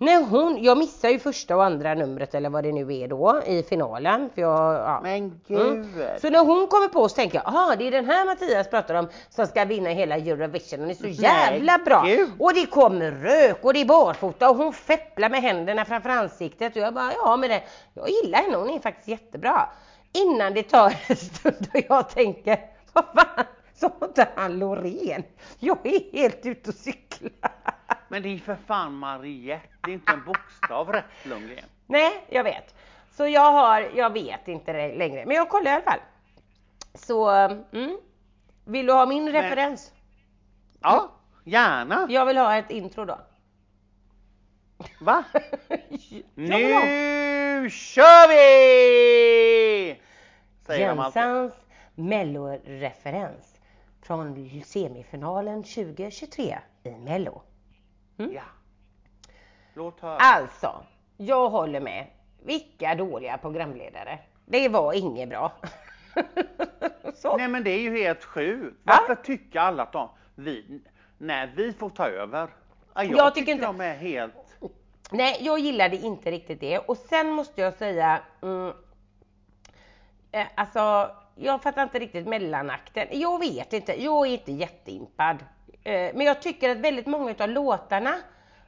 [0.00, 3.42] När hon, jag missar ju första och andra numret eller vad det nu är då
[3.46, 4.30] i finalen.
[4.34, 5.00] För jag, ja.
[5.02, 5.40] Men Mm.
[5.48, 6.20] gud.
[6.20, 8.94] Så när hon kommer på så tänker jag, aha det är den här Mattias pratar
[8.94, 10.80] om som ska vinna hela Eurovision.
[10.80, 12.02] Hon är så jävla bra.
[12.06, 12.30] gud.
[12.38, 16.76] Och det kommer rök och det är barfota och hon fepplar med händerna framför ansiktet
[16.76, 17.62] och jag bara, ja men det,
[17.94, 19.68] jag gillar henne, hon är faktiskt jättebra.
[20.12, 22.58] Innan det tar en stund och jag tänker,
[22.92, 25.22] vad fan, sa inte han Loreen?
[25.58, 27.30] Jag är helt ute och cyklar.
[28.08, 31.64] Men det är för fan Mariette, det är inte en bokstav rätt Lundgren.
[31.86, 32.74] Nej, jag vet.
[33.10, 36.00] Så jag har, jag vet inte längre, men jag kollar i alla fall.
[36.94, 37.28] Så,
[37.72, 37.98] mm.
[38.64, 39.92] Vill du ha min referens?
[40.80, 41.10] Ja,
[41.44, 42.06] gärna.
[42.10, 43.18] Jag vill ha ett intro då.
[45.00, 45.24] Va?
[46.34, 50.00] Nu kör vi!
[50.66, 50.86] Säger.
[50.86, 51.52] Jensans
[51.94, 53.60] melloreferens
[54.02, 57.42] från semifinalen 2023 i mello.
[58.18, 58.42] Ja.
[59.74, 60.16] Låt höra.
[60.16, 60.84] Alltså,
[61.16, 62.06] jag håller med.
[62.44, 64.18] Vilka dåliga programledare.
[64.46, 65.52] Det var inget bra.
[67.38, 68.76] Nej men det är ju helt sjukt.
[68.82, 68.98] Va?
[69.00, 70.80] Varför tycker alla att de, vi,
[71.18, 72.48] när vi får ta över?
[72.94, 74.34] Ja, jag, Jag tycker, tycker inte- de är helt,
[75.10, 76.78] Nej, jag gillade inte riktigt det.
[76.78, 78.72] Och sen måste jag säga, mm,
[80.32, 83.06] eh, alltså, jag fattar inte riktigt mellanakten.
[83.10, 85.36] Jag vet inte, jag är inte jätteimpad.
[85.88, 88.14] Eh, men jag tycker att väldigt många av låtarna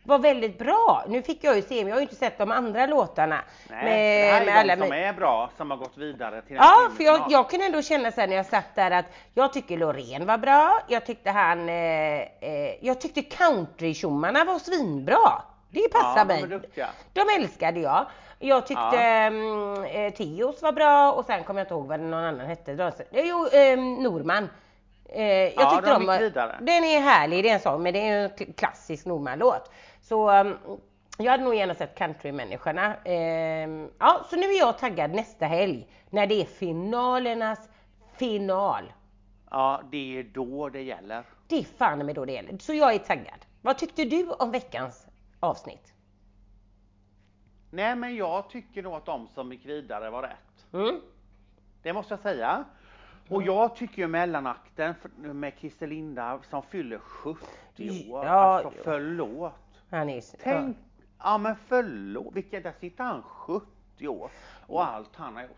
[0.02, 1.04] var väldigt bra.
[1.08, 3.40] Nu fick jag ju se, men jag har ju inte sett de andra låtarna.
[3.70, 6.56] nej, med, det här är de alla som är bra som har gått vidare till
[6.56, 9.04] Ja, för jag, jag kan ändå känna här när jag satt där att
[9.34, 10.80] jag tycker Loreen var bra.
[10.88, 11.74] Jag tyckte han, eh,
[12.20, 15.42] eh, jag tyckte countrytjommarna var svinbra.
[15.70, 16.46] Det passar Ja, de mig.
[16.46, 16.88] duktiga.
[17.12, 18.06] De älskade jag.
[18.38, 19.00] Jag tyckte Ja.
[19.00, 22.74] mm, eh, Theos var bra och sen kommer jag inte ihåg vad någon annan hette.
[22.74, 22.92] De- eh,
[23.24, 24.48] Jo, eh, Norman.
[25.12, 26.56] Eh, jag Ja, tyckte de vidare.
[26.60, 29.70] Den är härlig, det är en sån, men det är en kl- klassisk Norman-låt.
[30.02, 30.56] Så mm,
[31.18, 32.96] jag hade nog gärna sett countrymänniskorna.
[33.04, 33.68] Eh,
[33.98, 37.68] ja, så nu är jag taggad nästa helg när det är finalernas
[38.16, 38.92] final.
[39.50, 41.24] Ja, det är då det gäller.
[41.48, 42.58] Det är fan med då det gäller.
[42.58, 43.46] Så jag är taggad.
[43.62, 45.06] Vad tyckte du om veckans
[45.40, 45.92] avsnitt?
[47.70, 50.66] Nej, men jag tycker nog att de som gick vidare var rätt.
[50.72, 51.00] Mm?
[51.82, 52.64] Det måste jag säga.
[53.30, 57.40] Och jag tycker ju mellanakten med Christer Linda som fyller 70
[58.10, 58.24] år.
[58.26, 58.82] Ja, alltså ja.
[58.84, 59.52] förlåt.
[59.90, 60.76] Han är, Tänk,
[61.22, 64.30] ja men förlåt, vilket, där sitter han 70 år
[64.66, 65.50] och allt han har gjort.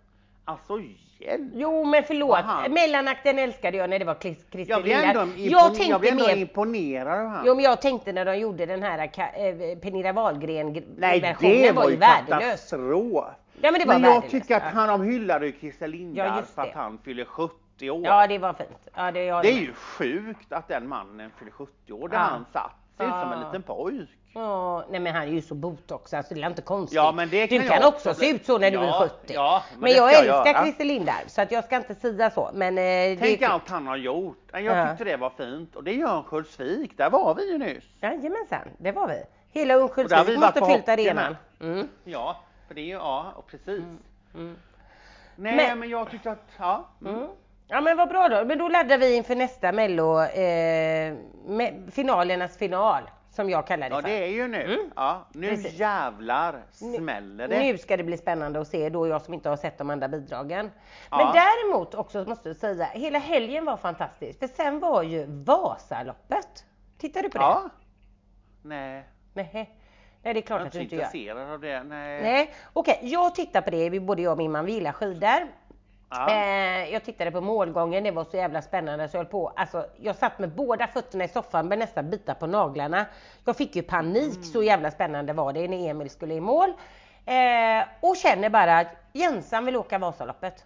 [0.45, 0.79] Alltså
[1.19, 1.51] hjälp!
[1.55, 5.25] Jo men förlåt, Vad han- mellanakten älskade jag när det var Chris- Christer Jag Lindarw.
[5.33, 7.47] impon- Jag tänkte jag ändå mer, imponerad av han.
[7.47, 11.63] jo men jag tänkte när de gjorde den här eh, Pernilla Wahlgren gr- Nej versionen
[11.63, 12.41] det var ju värdelös.
[12.43, 13.25] katastrof!
[13.61, 14.69] Ja men det var men jag tycker att ja.
[14.75, 18.05] han, de hyllade ju Christer Lindarw Ja, för att han fyller 70 år.
[18.05, 18.89] Ja det var fint.
[18.95, 22.23] Ja, det, jag det är ju sjukt att den mannen fyller 70 år där Ja.
[22.23, 22.71] han satt.
[22.97, 23.47] Ser ut som en Ja.
[23.47, 24.09] liten pojk.
[24.35, 26.97] Ja, nej men han är ju så botox alltså det är inte konstigt.
[26.97, 29.33] Ja, men det kan du kan också se ut så när du Ja, är 70.
[29.35, 30.63] ja, men men det jag ska jag älskar.
[30.65, 32.51] Christer Lindarw så att jag ska inte säga så.
[32.55, 34.39] Men eh, det Tänk är allt han har gjort.
[34.53, 34.89] Jag Ja.
[34.89, 35.77] tyckte det var fint.
[35.77, 37.85] Och det gör Örnsköldsvik, där var vi ju nyss.
[38.01, 39.23] Jajamensan, det var vi.
[39.53, 41.37] Hela Örnsköldsvik vi måste fyllt arenan.
[41.61, 41.89] Mm.
[42.05, 42.37] Ja,
[42.69, 43.83] för det är ju, ja, och precis.
[44.35, 44.57] Mm.
[45.37, 46.89] Nej, men, Men- jag tyckte att, ja.
[47.07, 47.27] Mm.
[47.73, 48.45] Ja men vad bra då.
[48.45, 51.15] Men då laddar vi inför nästa mello, eh,
[51.91, 53.03] finalernas final.
[53.31, 54.09] Som jag kallar det Ja, för.
[54.09, 54.63] det är ju nu.
[54.65, 54.91] Mm.
[54.97, 55.73] Ja, nu Precis.
[55.79, 57.59] jävlar smäller det.
[57.59, 60.09] Nu ska det bli spännande att se då jag som inte har sett de andra
[60.09, 60.71] bidragen.
[61.11, 61.17] Ja.
[61.17, 64.39] Men däremot också måste jag säga, hela helgen var fantastisk.
[64.39, 66.65] För sen var ju Vasaloppet.
[66.99, 67.45] Tittar du på det?
[67.45, 67.71] Ja.
[68.63, 69.05] Nej,
[69.35, 69.77] Nej.
[70.23, 71.03] Nej det är klart jag är att du inte inte gör.
[71.03, 71.83] intresserad av det.
[71.83, 72.23] Nej.
[72.23, 75.49] Nej, okej, jag tittar på det, både jag och min man vi gillar skidor.
[76.13, 76.31] Ja.
[76.31, 79.53] Eh, jag tittade på målgången, det var så jävla spännande så jag höll på.
[79.57, 83.07] Alltså, jag satt med båda fötterna i soffan med nästan bita på naglarna.
[83.45, 84.43] Jag fick ju panik, Mm.
[84.45, 86.69] så jävla spännande var det när Emil skulle i mål.
[87.27, 90.65] Eh, och känner bara att Jensan vill åka Vasaloppet.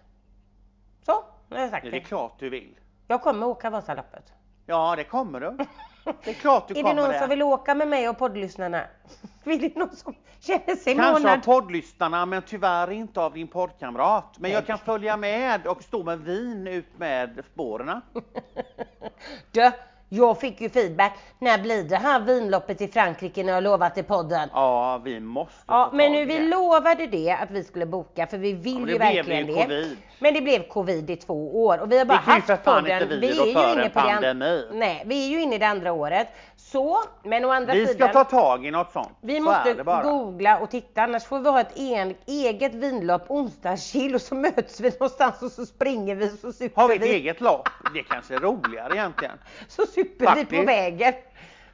[1.05, 1.97] Så, nu har jag sagt Det det.
[1.97, 2.79] är klart du vill.
[3.07, 4.33] Jag kommer åka Vasaloppet.
[4.69, 5.57] Ja, det kommer du.
[6.23, 7.19] Det är klart du är det kommer någon det.
[7.19, 8.83] som vill åka med mig och poddlyssnarna?
[9.43, 11.43] Vill det någon som känner sig Kanske av månad?
[11.43, 14.35] poddlyssnarna, men tyvärr inte av din poddkamrat.
[14.39, 18.01] Men jag kan följa med och stå med vin ut med spåren.
[19.51, 19.71] Du,
[20.09, 21.13] jag fick ju feedback.
[21.39, 24.49] När blir det här vinloppet i Frankrike när jag lovat i podden?
[24.53, 28.53] Ja, vi måste Ja, men nu vi lovade det att vi skulle boka för vi
[28.53, 29.53] vill Ja, ju verkligen det.
[29.63, 29.97] covid.
[30.19, 33.09] Men det blev covid i två år och vi har bara Det haft podden.
[33.09, 34.63] vi vi är ju inne på det an- pandemi.
[34.73, 36.27] Nej, vi är ju inne i det andra året.
[36.71, 38.11] Så, men å andra Vi ska sidan.
[38.11, 39.09] ta tag i något sånt.
[39.21, 44.15] Vi Så måste googla och titta annars får vi ha ett en, eget vinlopp onsdagskill
[44.15, 47.01] och så möts vi någonstans och så springer vi och så super Har vi ett
[47.01, 47.09] vi.
[47.13, 47.69] eget lopp?
[47.93, 49.37] Det kanske är roligare egentligen.
[49.67, 50.67] Så super vi på Faktiskt.
[50.67, 51.13] vägen.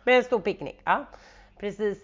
[0.04, 0.82] Med en stor picknick.
[0.84, 1.06] Ja,
[1.60, 1.98] precis.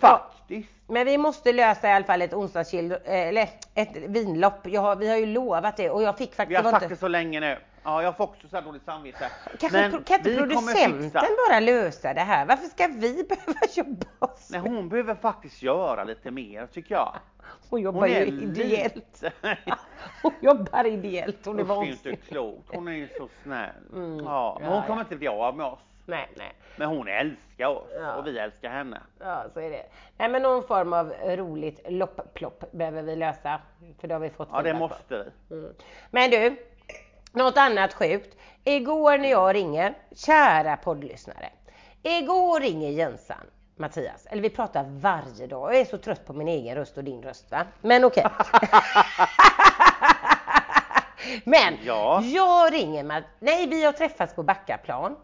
[0.00, 0.68] Ja, Faktiskt.
[0.86, 4.66] men vi måste lösa i alla fall ett onsdagschill, eh, eller ett vinlopp.
[4.76, 6.60] Har, vi har ju lovat det och jag fick faktiskt...
[6.60, 7.56] Vi har sagt det så länge nu.
[7.84, 9.30] Ja, jag får också så här dåligt samvete.
[9.60, 12.46] Kanske Men kan inte kommer producenten bara lösa det här?
[12.46, 14.48] Varför ska vi behöva jobba oss?
[14.50, 17.14] Nej, hon behöver faktiskt göra lite mer tycker jag.
[17.70, 19.22] Hon jobbar Hon ju ideellt.
[20.22, 21.46] Hon jobbar ideellt.
[21.46, 22.18] Hon är Usch, det är vansinnig.
[22.18, 22.68] inte klokt.
[22.74, 23.70] Hon är ju så snäll.
[23.92, 24.24] Mm.
[24.24, 25.04] Ja, men Ja, hon kommer ja.
[25.04, 25.78] inte bli av med oss.
[26.06, 26.52] Nej, nej.
[26.76, 28.14] Men hon älskar oss Ja.
[28.14, 29.00] och vi älskar henne.
[29.20, 29.86] Ja, så är det.
[30.16, 33.60] Nej, men någon form av roligt loppplopp behöver vi lösa.
[34.00, 34.94] För det har vi fått Ja, det feedback på.
[34.94, 35.56] måste vi.
[35.56, 35.72] Mm.
[36.10, 36.56] Men du,
[37.32, 38.36] Något annat sjukt.
[38.64, 41.48] Igår när jag ringer, kära poddlyssnare.
[42.02, 43.36] Igår ringer Jensan
[43.76, 45.74] Mattias, eller vi pratar varje dag.
[45.74, 47.64] Jag är så trött på min egen röst och din röst va.
[47.80, 48.26] Men okej.
[51.44, 52.22] Men Ja.
[52.22, 55.16] jag ringer med, nej vi har träffats på Backaplan.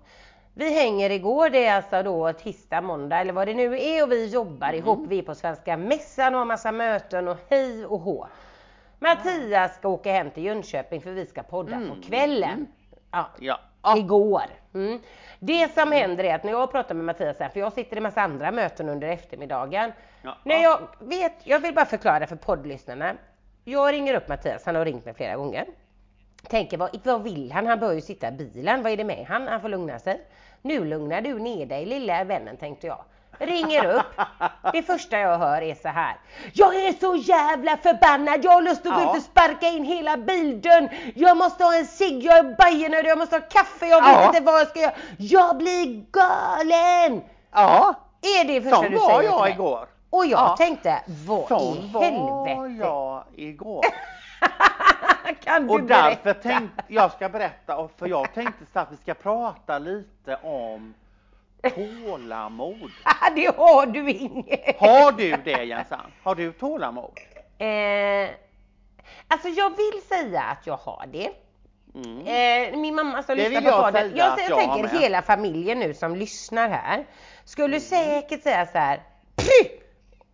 [0.55, 4.13] Vi hänger igår, det är alltså då tisdag, måndag eller vad det nu är och
[4.13, 5.07] vi jobbar ihop.
[5.09, 8.27] Vi är på Svenska Mässan och har massa möten och hej och hå.
[8.99, 12.67] Mattias ska åka hem till Jönköping för vi ska podda på kvällen.
[13.11, 13.61] Ja, Ja.
[13.83, 13.97] Ja.
[13.99, 14.43] igår.
[14.75, 15.01] Mm.
[15.39, 18.01] Det som händer är att när jag pratar med Mattias här, för jag sitter i
[18.01, 19.93] massa andra möten under eftermiddagen.
[20.23, 20.37] Ja.
[20.45, 23.15] När jag vet, jag vill bara förklara för poddlyssnarna.
[23.65, 25.67] Jag ringer upp Mattias, han har ringt mig flera gånger.
[26.49, 27.67] Tänker vad, vad vill han?
[27.67, 28.83] Han bör ju sitta i bilen.
[28.83, 29.49] Vad är det med han?
[29.49, 30.21] Han får lugna sig.
[30.63, 33.05] Nu lugnar du ner dig lilla vännen tänkte jag.
[33.39, 34.21] Ringer upp.
[34.73, 36.17] Det första jag hör är så här.
[36.53, 38.45] Jag är så jävla förbannad.
[38.45, 39.11] Jag har lust att gå Ja.
[39.11, 40.89] ut och sparka in hela bildörren.
[41.15, 42.23] Jag måste ha en cigg.
[42.25, 43.11] Jag är bajernödig.
[43.11, 43.87] Jag måste ha kaffe.
[43.87, 44.27] Jag vet Ja.
[44.27, 44.93] inte vad jag ska göra.
[45.19, 47.23] Jag blir galen.
[47.53, 49.53] Ja, Är det första sån du var säger till jag mig?
[49.53, 49.87] igår.
[50.11, 50.57] Och jag Ja.
[50.59, 52.85] tänkte, vad i Sån var helvete?
[52.85, 53.85] jag igår.
[55.45, 56.43] kan du Och därför berätta?
[56.49, 60.95] tänkte jag ska berätta, för jag tänkte så att vi ska prata lite om
[61.63, 62.91] tålamod.
[63.35, 64.81] det har du inget.
[64.81, 66.13] Har du det Jensan?
[66.23, 67.19] Har du tålamod?
[67.59, 68.29] Eh,
[69.29, 71.31] alltså jag vill säga att jag har det.
[71.95, 72.19] Mm.
[72.73, 74.13] Eh, min mamma som Det lyssnar på jag podden.
[74.17, 74.91] Jag, jag, jag tänker med.
[75.03, 77.07] hela familjen nu som lyssnar här
[77.45, 77.81] skulle Mm.
[77.81, 79.03] säkert säga så här.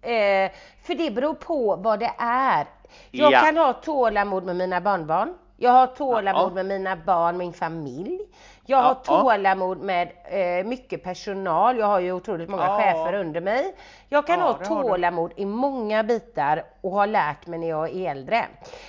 [0.02, 0.50] Eh,
[0.82, 2.66] för det beror på vad det är.
[3.10, 3.40] Jag Ja.
[3.40, 5.34] kan ha tålamod med mina barnbarn.
[5.56, 6.54] Jag har tålamod Ja.
[6.54, 8.20] med mina barn, min familj.
[8.66, 11.78] Jag har Ja, tålamod med eh, mycket personal.
[11.78, 12.76] Jag har ju otroligt många Ja.
[12.78, 13.74] chefer under mig.
[14.08, 18.10] Jag kan Ja, ha tålamod i många bitar och har lärt mig när jag är
[18.10, 18.44] äldre.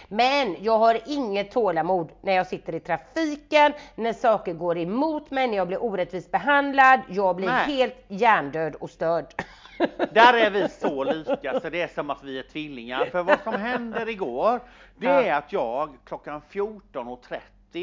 [0.07, 5.47] Men jag har inget tålamod när jag sitter i trafiken, när saker går emot mig,
[5.47, 6.99] när jag blir orättvist behandlad.
[7.09, 7.75] Jag blir Nej.
[7.75, 9.25] helt hjärndöd och störd.
[10.11, 13.05] Där är vi så lika så det är som att vi är tvillingar.
[13.05, 14.59] För vad som händer igår,
[14.95, 17.39] det är att jag klockan 14.30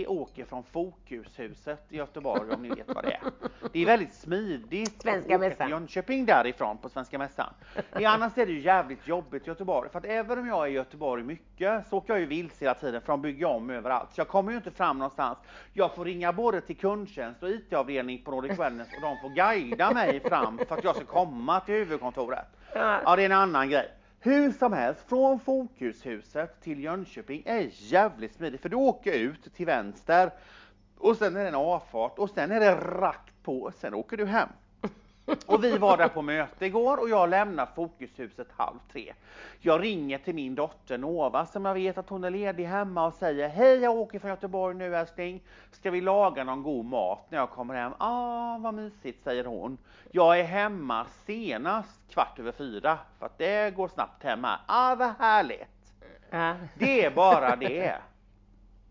[0.07, 3.21] åker från Fokushuset i Göteborg om ni vet vad det är.
[3.73, 5.67] Det är väldigt smidigt Svenska att åka Mässan.
[5.67, 7.55] till Jönköping därifrån på Svenska Mässan.
[7.99, 9.91] I annars är det ju jävligt jobbigt i Göteborg.
[9.91, 12.75] För att även om jag är i Göteborg mycket så åker jag ju vilse hela
[12.75, 14.09] tiden för de bygger om överallt.
[14.13, 15.39] Så jag kommer ju inte fram någonstans.
[15.73, 19.91] Jag får ringa både till kundtjänst och IT-avdelning på Nordic Wellness och de får guida
[19.91, 22.47] mig fram för att jag ska komma till huvudkontoret.
[22.75, 23.91] Ja, det är en annan grej.
[24.25, 29.67] Hur som helst, från Fokushuset till Jönköping är jävligt smidigt för du åker ut till
[29.67, 30.31] vänster
[30.99, 34.27] och sen är det en avfart och sen är det rakt på, sen åker du
[34.27, 34.49] hem.
[35.47, 39.13] Och vi var där på möte igår och jag lämnar Fokushuset halv tre.
[39.61, 43.15] Jag ringer till min dotter Nova som jag vet att hon är ledig hemma och
[43.15, 45.43] säger Hej jag åker från Göteborg nu älskling.
[45.73, 47.93] Ska vi laga någon god mat när jag kommer hem?
[47.99, 49.79] Ah vad mysigt säger hon.
[50.11, 54.61] Jag är hemma senast kvart över fyra för att det går snabbt hemma.
[54.67, 55.69] Ah vad härligt.
[56.75, 57.95] Det är bara det.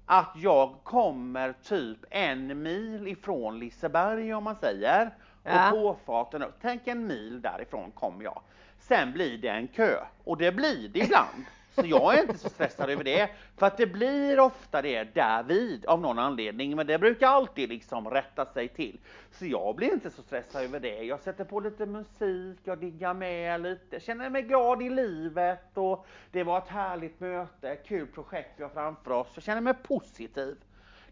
[0.06, 5.12] Att jag kommer typ en mil ifrån Liseberg om man säger.
[5.44, 6.56] Och påfarten upp.
[6.62, 8.42] Tänk en mil därifrån kommer jag.
[8.80, 9.98] Sen blir det en kö.
[10.24, 11.46] Och det blir det ibland.
[11.76, 13.30] Så jag är inte så stressad över det.
[13.58, 16.76] För att det blir ofta det därvid av någon anledning.
[16.76, 19.00] Men det brukar alltid liksom rätta sig till.
[19.32, 21.04] Så jag blir inte så stressad över det.
[21.04, 26.06] Jag sätter på lite musik, jag diggar med lite, känner mig glad i livet och
[26.32, 29.28] det var ett härligt möte, kul projekt vi har framför oss.
[29.36, 30.56] Jag känner mig positiv.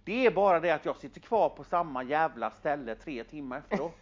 [0.04, 4.02] Det är bara det att jag sitter kvar på samma jävla ställe tre timmar efteråt.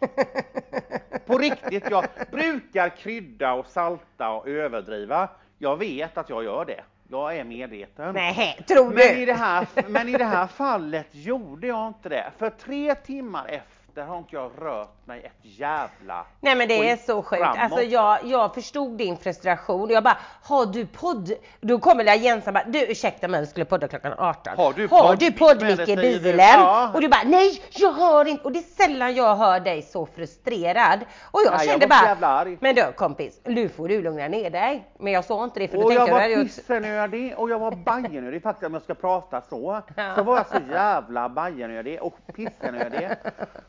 [1.26, 5.30] På riktigt, jag brukar krydda och salta och överdriva.
[5.58, 6.84] Jag vet att jag gör det.
[7.10, 8.14] Jag är medveten.
[8.14, 9.26] Nej, tror Men i, du?
[9.26, 12.32] det här, men i det här fallet gjorde jag inte det.
[12.38, 16.98] För tre timmar efter har inte jag rört mig ett jävla Nej men det är
[16.98, 17.42] så sjukt.
[17.42, 17.58] framåt.
[17.60, 19.90] Alltså jag, jag förstod din frustration.
[19.90, 21.32] Jag bara, har du podd?
[21.62, 24.54] Då kommer det Jensa bara, du ursäkta mig vi skulle podda klockan 18.
[24.58, 26.40] Har du har podd- du poddmick i bilen?
[26.40, 26.92] Ja.
[26.94, 28.44] Och du bara, nej jag hör inte.
[28.44, 31.00] Och det är sällan jag hör dig så frustrerad.
[31.32, 32.58] Och jag Ja, jag kände var så bara, jävla arg.
[32.62, 34.88] men du kompis, nu får du lugna ner dig.
[35.00, 37.34] Men jag sa inte det för då Och tänkte jag jag, var jag gjort- pissenödig
[37.38, 39.82] och jag var bajenödig faktiskt om jag ska prata så.
[40.16, 43.10] Så var jag så jävla bajenödig och pissenödig.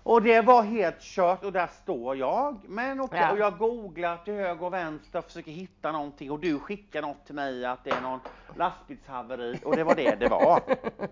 [0.03, 2.61] Och det var helt kört och där står jag.
[2.69, 3.33] Men okej, Ja.
[3.33, 7.27] och jag googlar till höger och vänster och försöker hitta någonting och du skickar något
[7.27, 8.21] till mig att det är någon
[8.57, 10.61] lastbilshaveri och det var det det var.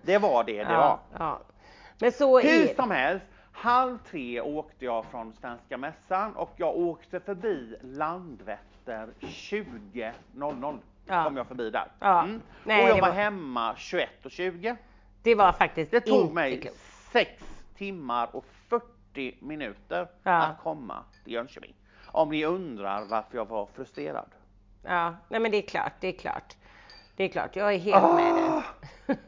[0.01, 0.73] Det var det det var.
[0.73, 1.39] ja, ja.
[1.99, 6.77] Men så Hur är som helst, halv tre åkte jag från Svenska Mässan och jag
[6.77, 10.77] åkte förbi Landvetter 20.00.
[11.05, 11.23] Ja.
[11.23, 11.87] Kom jag förbi där.
[11.99, 12.23] Ja.
[12.23, 12.41] Mm.
[12.63, 14.75] Nej, och jag var var- hemma 21.20.
[15.23, 16.77] Det var faktiskt Det tog inte mig klokt.
[17.11, 17.43] 6
[17.77, 18.45] timmar och
[19.17, 20.31] 40 minuter Ja.
[20.31, 21.73] att komma till Jönköping.
[22.11, 24.29] Om ni undrar varför jag var frustrerad.
[24.83, 26.55] Ja, nej men det är klart, det är klart.
[27.15, 28.43] Det är klart, jag är helt med dig.
[28.43, 28.63] Ah!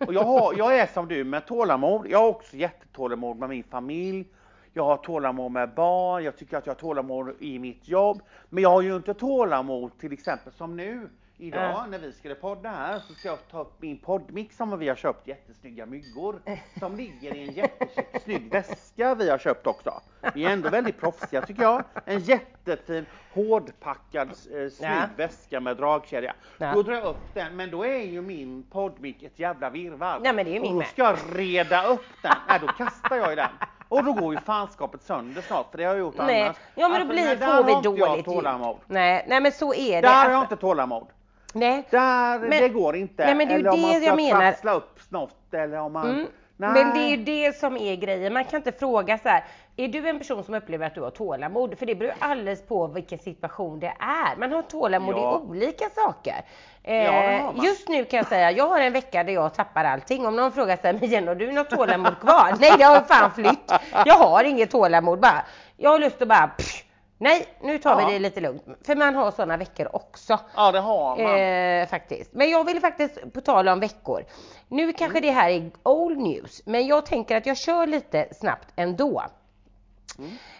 [0.07, 2.07] Och jag, har, jag är som du med tålamod.
[2.09, 4.27] Jag har också jättetålamod med min familj.
[4.73, 6.23] Jag har tålamod med barn.
[6.23, 8.21] Jag tycker att jag har tålamod i mitt jobb.
[8.49, 11.09] Men jag har ju inte tålamod till exempel som nu.
[11.41, 11.85] Idag Ja.
[11.89, 14.95] när vi skulle podda här så ska jag ta upp min poddmix som vi har
[14.95, 16.41] köpt jättesnygga myggor.
[16.79, 20.01] Som ligger i en jättesnygg väska vi har köpt också.
[20.33, 21.83] Vi är ändå väldigt proffsiga tycker jag.
[22.05, 24.33] En jättefin hårdpackad eh,
[24.71, 25.01] snygg Ja.
[25.17, 26.33] väska med dragkedja.
[26.57, 26.71] Ja.
[26.73, 30.21] Då drar jag upp den men då är ju min poddmick ett jävla virrvarr.
[30.23, 30.87] Ja, men det är ju och min då med.
[30.87, 32.33] ska jag reda upp den.
[32.47, 33.49] Nej då kastar jag i den.
[33.87, 36.57] Och då går ju fanskapet sönder snart för det har jag gjort Nej, annars.
[36.75, 38.75] ja men då Alltså, blir, nej, där får vi dåligt ljud.
[38.87, 40.07] Nej, nej men så är det.
[40.07, 41.07] Där har jag Alltså, inte tålamod.
[41.53, 41.83] Nej.
[41.89, 43.25] Där, Men- det går inte.
[43.25, 46.09] Nej, men det är ju eller om man ska trassla upp något eller om man...
[46.09, 46.25] Mm.
[46.61, 48.33] Men det är ju det som är grejen.
[48.33, 49.43] Man kan inte fråga så här.
[49.77, 51.77] Är du en person som upplever att du har tålamod?
[51.79, 54.35] För det beror alldeles på vilken situation det är.
[54.39, 55.41] Man har tålamod Ja.
[55.43, 56.35] i olika saker.
[56.83, 57.65] Eh, Ja, man.
[57.65, 60.25] just nu kan jag säga, jag har en vecka där jag tappar allting.
[60.27, 62.53] Om någon frågar sig, men Jenny har du något tålamod kvar?
[62.59, 63.71] Nej, det har fan flytt.
[64.05, 65.45] Jag har inget tålamod bara.
[65.77, 66.83] Jag har lust att bara, pff,
[67.21, 68.07] nej, nu tar Ja.
[68.07, 68.63] vi det lite lugnt.
[68.85, 70.39] För man har sådana veckor också.
[70.55, 71.35] Ja det har man.
[71.39, 72.33] Eh, faktiskt.
[72.33, 74.23] Men jag vill faktiskt, på tal om veckor.
[74.67, 78.67] Nu kanske det här är old news, men jag tänker att jag kör lite snabbt
[78.75, 79.23] ändå.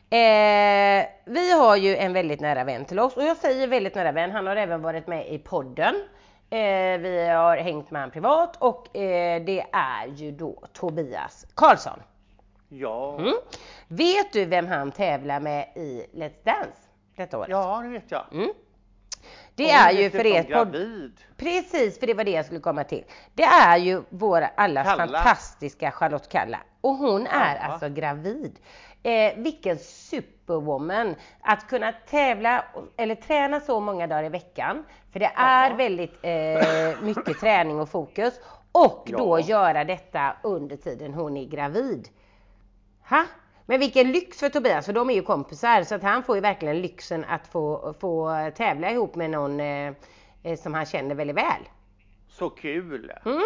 [0.09, 4.11] Eh, vi har ju en väldigt nära vän till oss och jag säger väldigt nära
[4.11, 5.95] vän, han har även varit med i podden.
[6.49, 11.99] Eh, vi har hängt med honom privat och eh, det är ju då Tobias Karlsson.
[12.69, 13.17] Ja.
[13.19, 13.33] Mm.
[13.87, 16.71] Vet du vem han tävlar med i Let's Dance
[17.15, 17.49] detta året?
[17.49, 18.25] ja, det vet jag.
[18.31, 18.49] Mm.
[19.55, 21.21] Det Hon är ju för er gravid.
[21.37, 23.03] Precis, för det var det jag skulle komma till.
[23.33, 25.17] Det är ju vår allas Kalla.
[25.17, 26.59] fantastiska Charlotte Kalla.
[26.81, 27.61] Och hon är Ja.
[27.61, 28.59] alltså gravid.
[29.03, 31.15] Eh, vilken superwoman!
[31.41, 32.65] Att kunna tävla
[32.97, 34.85] eller träna så många dagar i veckan.
[35.11, 35.75] För det är Ja.
[35.75, 38.39] väldigt eh, mycket träning och fokus.
[38.71, 39.45] Och då Ja.
[39.45, 42.09] göra detta under tiden hon är gravid.
[43.09, 43.25] Ha?
[43.65, 46.41] Men vilken lyx för Tobias, för de är ju kompisar så att han får ju
[46.41, 49.93] verkligen lyxen att få, få tävla ihop med någon eh,
[50.43, 51.69] eh, som han känner väldigt väl.
[52.29, 53.11] Så kul.
[53.25, 53.41] Mm.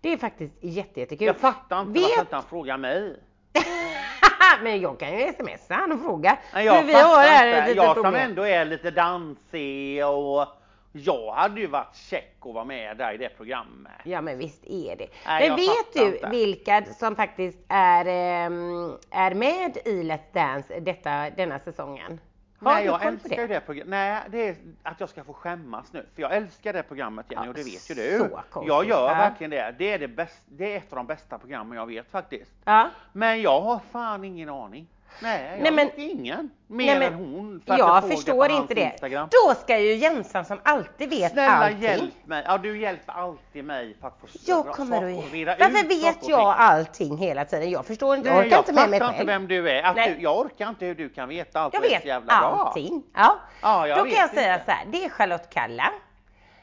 [0.00, 1.26] Det är faktiskt jätte, jättekul.
[1.26, 3.20] Jag fattar inte Vet- varför inte han frågar mig.
[4.62, 6.38] Men jag kan ju smsa han och fråga.
[6.54, 7.72] Nej, jag fattar inte.
[7.72, 10.46] Jag som ändå är lite dansig och
[10.92, 13.92] jag hade ju varit check att vara med där i det programmet.
[14.04, 15.06] Ja men visst är det.
[15.26, 16.28] Nej, men vet du inte.
[16.30, 22.20] vilka som faktiskt är, ehm, är med i Let's Dance detta, denna säsongen?
[22.62, 23.46] Har Nej, jag älskar det?
[23.46, 23.90] det programmet.
[23.90, 26.06] Nej, det är att jag ska få skämmas nu.
[26.14, 28.18] För jag älskar det programmet Jenny Ja, och det vet ju du.
[28.18, 28.68] så konstigt.
[28.68, 29.14] Jag gör Ja.
[29.14, 29.74] verkligen det.
[29.78, 32.52] Det är, det, bäst, det är ett av de bästa programmen jag vet faktiskt.
[32.64, 32.88] Ja.
[33.12, 34.86] Men jag har fan ingen aning.
[35.22, 36.50] Nej, jag Nej, men- vet ingen.
[36.66, 37.62] Mer Nej, men än hon.
[37.66, 38.80] För jag förstår inte det.
[38.92, 39.28] Instagram.
[39.30, 41.80] Då ska ju Jensan som alltid vet Snälla allting.
[41.82, 42.42] hjälp mig.
[42.46, 45.32] Ja, du hjälper alltid mig för att få Jag kommer att...
[45.32, 46.34] reda Varför vet jag ting.
[46.56, 47.70] allting hela tiden?
[47.70, 49.20] Jag förstår inte, jag orkar jag inte med mig fattar själv.
[49.20, 49.82] inte vem du är.
[49.82, 50.14] Att Nej.
[50.16, 52.64] du, jag orkar inte hur du kan veta allt Jag vet jävla bra.
[52.66, 53.02] allting.
[53.14, 53.36] Ja.
[53.62, 54.64] Ja, jag Då kan jag säga inte.
[54.66, 55.92] så här, det är Charlotte Kalla.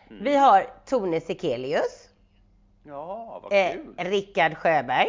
[0.10, 0.24] Mm.
[0.24, 2.10] Vi har Tone Sekelius,
[2.84, 3.94] Ja, vad eh, kul.
[3.98, 5.08] Rickard Sjöberg.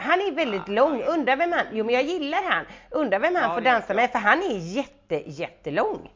[0.00, 2.64] Han är väldigt Ah, lång, undrar vem han, jo men jag gillar han.
[2.90, 4.10] Undrar vem han Ja, får dansa med jag.
[4.12, 6.10] för han är jätte, jättelång.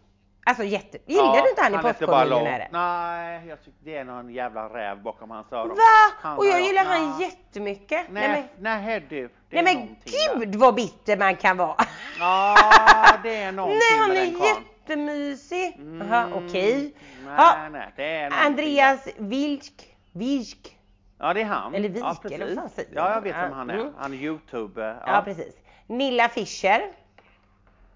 [0.46, 1.78] Alltså jätte, gillar Ja, du inte han i.
[1.78, 2.68] Postkodmiljonären?
[2.72, 5.68] Nej, jag tycker det är någon jävla räv bakom hans öron.
[5.68, 6.12] Va?
[6.20, 7.26] Han Och jag gillar han Nej.
[7.28, 8.04] jättemycket.
[8.10, 9.20] Nej, Nej nej, du.
[9.22, 10.38] Men, nej men någonting där.
[10.40, 11.76] gud vad bitter man kan vara.
[12.18, 12.56] Ja,
[13.22, 14.64] det är någonting Nej han med är den karln.
[14.88, 15.74] jättemysig.
[15.78, 16.94] Mm, okej.
[17.24, 19.96] Nej, Ja, Andreas Vilk.
[20.12, 20.73] Vilk.
[21.18, 21.74] Ja, det är han.
[21.74, 23.74] Eller Wijk, ja, eller vad fan Ja, jag vet vem Ja, han är.
[23.74, 23.92] mm.
[23.98, 24.96] Han är Youtube.
[25.06, 25.22] Ja.
[25.24, 25.54] precis.
[25.86, 26.82] Nilla Fischer.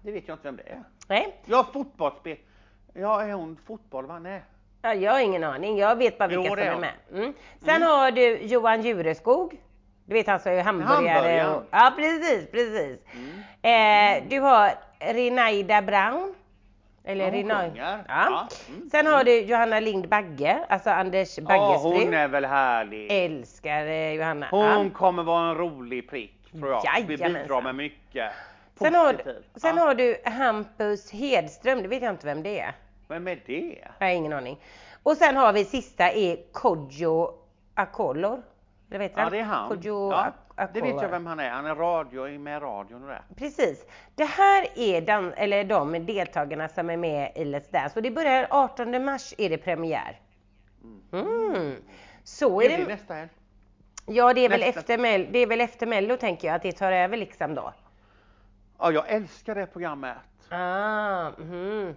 [0.01, 0.83] Det vet jag inte vem det är.
[1.07, 2.37] Nej, Ja, fotbollsspel.
[2.93, 4.19] Ja, är hon fotboll va?
[4.19, 4.41] Nej.
[4.81, 5.77] ja, jag har ingen aning.
[5.77, 6.93] Jag vet bara vilka Jo, som är med.
[7.13, 7.33] Mm.
[7.65, 9.61] Sen har du Johan Jureskog.
[10.05, 10.95] Du vet han som är hamburgare.
[10.95, 11.55] Hamburgaren.
[11.55, 12.99] Och, ja precis, precis.
[13.61, 14.23] Mm.
[14.23, 16.35] Eh, du har Renaida Brown.
[17.03, 17.71] Eller Ja, hon sjunger.
[17.75, 17.97] Ja.
[18.07, 22.13] Ja, mm, Sen har du Johanna Lind Bagge, alltså Anders Ja, Bagges hon fru.
[22.15, 23.07] är väl härlig.
[23.11, 24.47] Älskar eh, Johanna.
[24.51, 24.89] Hon Ja.
[24.93, 26.81] kommer vara en rolig prick tror jag.
[26.97, 28.31] Vi bidrar med mycket.
[28.79, 29.45] Sen, har, Positivt.
[29.55, 29.83] sen ja.
[29.83, 32.73] har du Hampus Hedström, det vet jag inte vem det är.
[33.07, 33.79] Vem är det?
[33.99, 34.59] Jag har ingen aning.
[35.03, 37.33] Och sen har vi sista är Kodjo
[37.75, 38.41] Akolor.
[38.87, 39.31] Det vet Ja, han?
[39.31, 39.69] det är han.
[39.69, 41.49] Kodjo Ja, Ak- det vet jag vem han är.
[41.49, 43.21] Han är radio, med radion och det.
[43.35, 43.85] Precis.
[44.15, 48.11] Det här är den, eller de deltagarna som är med i Let's Dance och det
[48.11, 50.19] börjar 18 mars är det premiär.
[51.11, 51.75] Mm.
[52.23, 53.29] Så är Det nästa helg.
[54.05, 54.79] Ja, det är, väl Nästa.
[54.79, 57.73] efter Mel- det är väl efter Mello tänker jag att det tar över liksom då.
[58.79, 60.17] Ja, jag älskar det programmet.
[60.49, 61.95] Ah, mhm.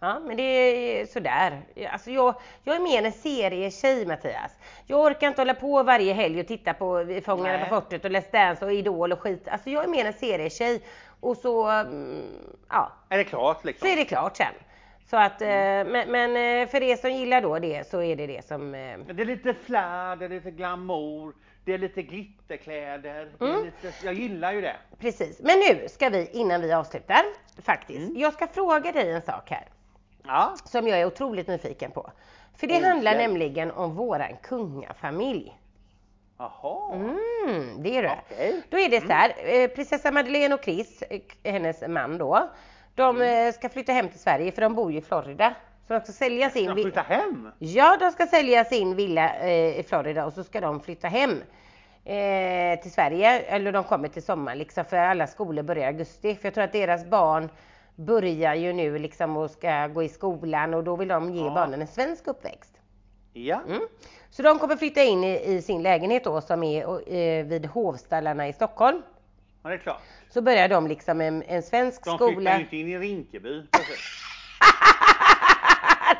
[0.00, 1.62] Ja, men det är sådär.
[1.92, 2.34] Alltså jag,
[2.64, 4.52] jag är mer en serietjej Mattias.
[4.86, 8.32] Jag orkar inte hålla på varje helg och titta på Fångarna på fortet och Let's
[8.32, 9.48] Dance och Idol och skit.
[9.48, 10.82] Alltså jag är mer en serietjej.
[11.20, 12.22] Och så, mm,
[12.68, 13.88] ja, Är det klart så liksom?
[13.88, 14.54] är det klart sen.
[15.10, 18.26] Så att, eh, men, men eh, för er som gillar då det så är det
[18.26, 18.74] det som...
[18.74, 21.32] eh, Det är lite flärd, det är lite glamour,
[21.64, 23.28] det är lite glitterkläder.
[23.40, 23.64] Mm.
[23.64, 24.76] lite, jag gillar ju det.
[24.98, 25.40] Precis.
[25.40, 27.22] Men nu ska vi, innan vi avslutar,
[27.62, 27.98] faktiskt.
[27.98, 28.20] Mm.
[28.20, 29.64] Jag ska fråga dig en sak här.
[30.26, 32.10] Ja, som jag är otroligt nyfiken på.
[32.56, 35.58] För det Oh, handlar nämligen om våran kungafamilj.
[36.38, 36.94] jaha.
[36.94, 38.18] Mm, det är det.
[38.30, 38.62] Okej.
[38.70, 41.20] Då är det så här, eh, prinsessa Madeleine och Chris, eh,
[41.52, 42.50] hennes man då,
[42.94, 43.46] de Mm.
[43.48, 45.54] eh, ska flytta hem till Sverige för de bor ju i Florida.
[45.86, 47.50] Så de ska sälja sin Ska de vi- flytta hem?
[47.58, 51.42] Ja, de ska sälja sin villa eh, i Florida och så ska de flytta hem
[52.04, 53.40] eh, till Sverige.
[53.40, 56.34] Eller de kommer till sommaren liksom för alla skolor börjar i augusti.
[56.34, 57.48] För jag tror att deras barn
[57.98, 61.50] börjar ju nu liksom och ska gå i skolan och då vill de ge Ja.
[61.54, 62.72] barnen en svensk uppväxt.
[63.32, 63.60] Ja.
[63.68, 63.82] Mm.
[64.30, 68.48] Så de kommer flytta in i, i sin lägenhet då som är eh, vid Hovstallarna
[68.48, 69.02] i Stockholm.
[69.62, 70.00] ja, det är klart.
[70.30, 72.34] Så börjar de liksom en, en svensk De skola.
[72.34, 73.62] flyttar ju inte in i Rinkeby.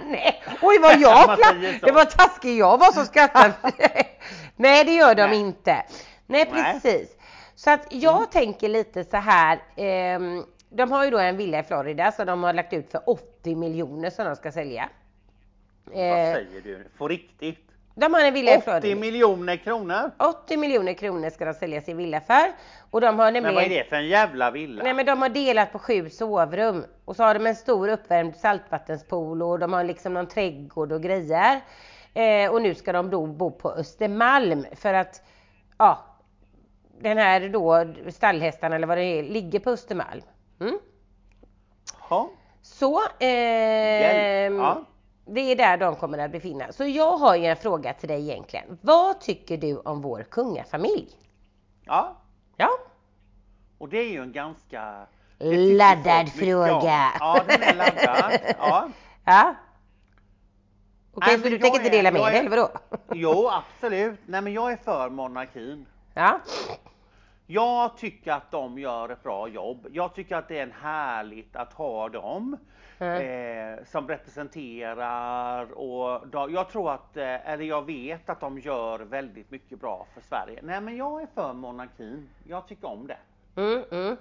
[0.05, 1.53] Nej, oj vad jag så.
[1.87, 3.55] Det var taskig jag var som skrattade.
[4.57, 5.39] Nej det gör de Nej.
[5.39, 5.83] inte.
[6.27, 6.73] Nej Nej.
[6.73, 7.17] precis.
[7.55, 9.59] Så att jag tänker lite så här.
[9.77, 13.01] ehm, de har ju då en villa i Florida som de har lagt ut för
[13.07, 14.89] 80 miljoner som de ska sälja.
[15.85, 16.85] Vad Eh, säger du?
[16.99, 17.65] På riktigt?
[17.95, 19.01] de har en villa i 80 Florida.
[19.01, 20.11] miljoner kronor?
[20.19, 22.53] 80 miljoner kronor ska de sälja sin villa för.
[22.91, 24.83] Och de har Men nämligen vad är det för en jävla villa?
[24.85, 28.37] Nej men de har delat på sju sovrum och så har de en stor uppvärmd
[28.37, 31.61] saltvattenspool och de har liksom någon trädgård och grejer.
[32.15, 35.23] Eh, och nu ska de då bo på Östermalm för att
[35.79, 36.05] ja,
[37.01, 40.23] den här då stallhästarna eller vad det är ligger på Östermalm.
[40.61, 40.79] Mm.
[42.11, 42.31] Ja.
[42.63, 44.85] Så ehm, Ja.
[45.25, 48.31] det är där de kommer att befinna Så jag har ju en fråga till dig
[48.31, 48.79] egentligen.
[48.83, 51.09] Vad tycker du om vår kungafamilj?
[51.85, 52.17] ja.
[52.57, 52.69] Ja,
[53.79, 55.07] Och det är ju en ganska...
[55.79, 57.11] laddad fråga.
[57.21, 58.41] Ja, den är laddad.
[58.59, 58.89] Ja.
[59.25, 59.55] Ja.
[61.15, 62.69] Okej, Nej, så du tänker inte dela med dig eller vadå?
[63.13, 64.21] Jo, absolut.
[64.27, 65.87] Nej, men jag är för monarkin.
[66.15, 66.41] Ja.
[67.51, 69.87] Jag tycker att de gör ett bra jobb.
[69.93, 72.57] Jag tycker att det är härligt att ha dem
[73.01, 73.79] Mm.
[73.79, 78.99] eh, som representerar och de, jag tror att, eh, eller jag vet att de gör
[78.99, 80.61] väldigt mycket bra för Sverige.
[80.63, 82.29] Nej men jag är för monarkin.
[82.45, 83.17] Jag tycker om det.
[83.57, 84.17] Mm, mm.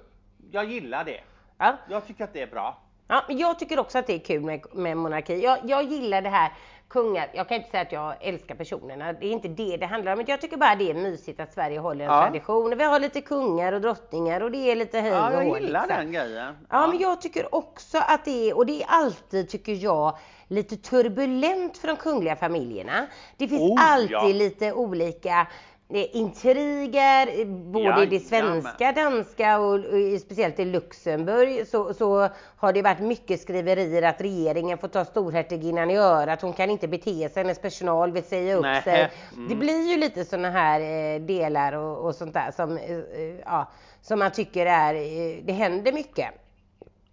[0.52, 1.22] Jag gillar det.
[1.58, 1.74] Ja.
[1.90, 2.78] Jag tycker att det är bra.
[3.08, 5.44] ja, jag tycker också att det är kul med, med monarki.
[5.44, 6.52] Jag, jag gillar det här
[6.90, 7.30] kungar.
[7.34, 9.14] Jag kan inte säga att jag älskar personerna.
[9.14, 10.18] Det är inte det det handlar om.
[10.18, 12.22] Men jag tycker bara det är mysigt att Sverige håller en Ja.
[12.22, 12.78] tradition.
[12.78, 15.88] Vi har lite kungar och drottningar och det är lite hej Ja, jag gillar liksom.
[16.04, 16.56] den grejen.
[16.70, 20.18] Ja, men jag tycker också att det är, och det är alltid tycker jag,
[20.48, 23.08] lite turbulent för de kungliga familjerna.
[23.38, 24.28] Det finns Oh, alltid ja.
[24.28, 25.48] lite olika
[25.90, 32.74] intriger, eh, både i det svenska, danska och, och speciellt i Luxemburg så, så har
[32.74, 37.30] det varit mycket skriverier att regeringen får ta storhertiginnan i örat, hon kan inte bete
[37.30, 39.12] sig, hennes personal vill säga upp Nej, sig.
[39.36, 39.50] mm.
[39.50, 40.80] Det blir ju lite sådana här
[41.16, 43.72] eh, delar och, och sånt där som, eh, eh, ja,
[44.02, 46.30] som man tycker är, eh, det händer mycket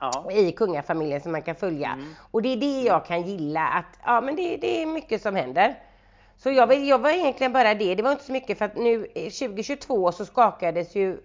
[0.00, 0.32] Ja.
[0.32, 1.88] i kungafamiljen som man kan följa.
[1.90, 2.14] Mm.
[2.30, 5.36] Och det är det jag kan gilla att, ja men det, det är mycket som
[5.36, 5.74] händer.
[6.36, 9.06] Så jag, jag var egentligen bara det, det var inte så mycket för att nu
[9.14, 11.18] eh, 2022 så skakades ju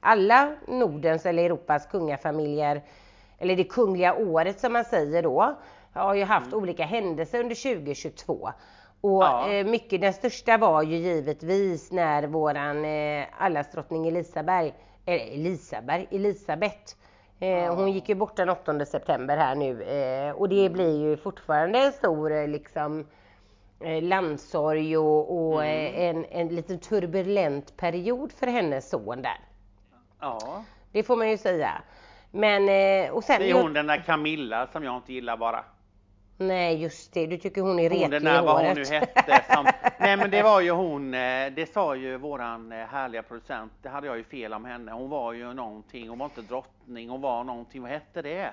[0.00, 2.82] alla Nordens eller Europas kungafamiljer,
[3.38, 5.54] eller det kungliga året som man säger då,
[5.92, 8.48] har ju haft olika händelser under 2022.
[9.00, 9.50] Och Ja.
[9.50, 16.94] eh, mycket, den största var ju givetvis när våran eh, allasdrottning Elisabeth, eller Elisabeth, Elisabeth
[17.40, 21.16] Eh, hon gick ju bort den 8 september här nu eh, och det blir ju
[21.16, 23.06] fortfarande en stor eh, liksom
[23.80, 29.40] eh, landsorg och, och eh, en, en lite turbulent period för hennes son där.
[30.20, 30.64] ja.
[30.92, 31.82] Det får man ju säga.
[32.30, 33.40] Men eh, och sen...
[33.40, 35.64] Det är jag- hon den där Camilla som jag inte gillar bara.
[36.38, 38.84] Nej just det, du tycker hon är Hon retlig den i där vad hon nu
[38.90, 39.44] hette.
[39.54, 39.66] Som,
[40.00, 43.72] nej men det var ju hon, eh, det sa ju våran härliga producent.
[43.82, 44.92] Det hade jag ju fel om henne.
[44.92, 48.50] Hon var ju någonting, hon var inte drottning, hon var någonting, vad hette det?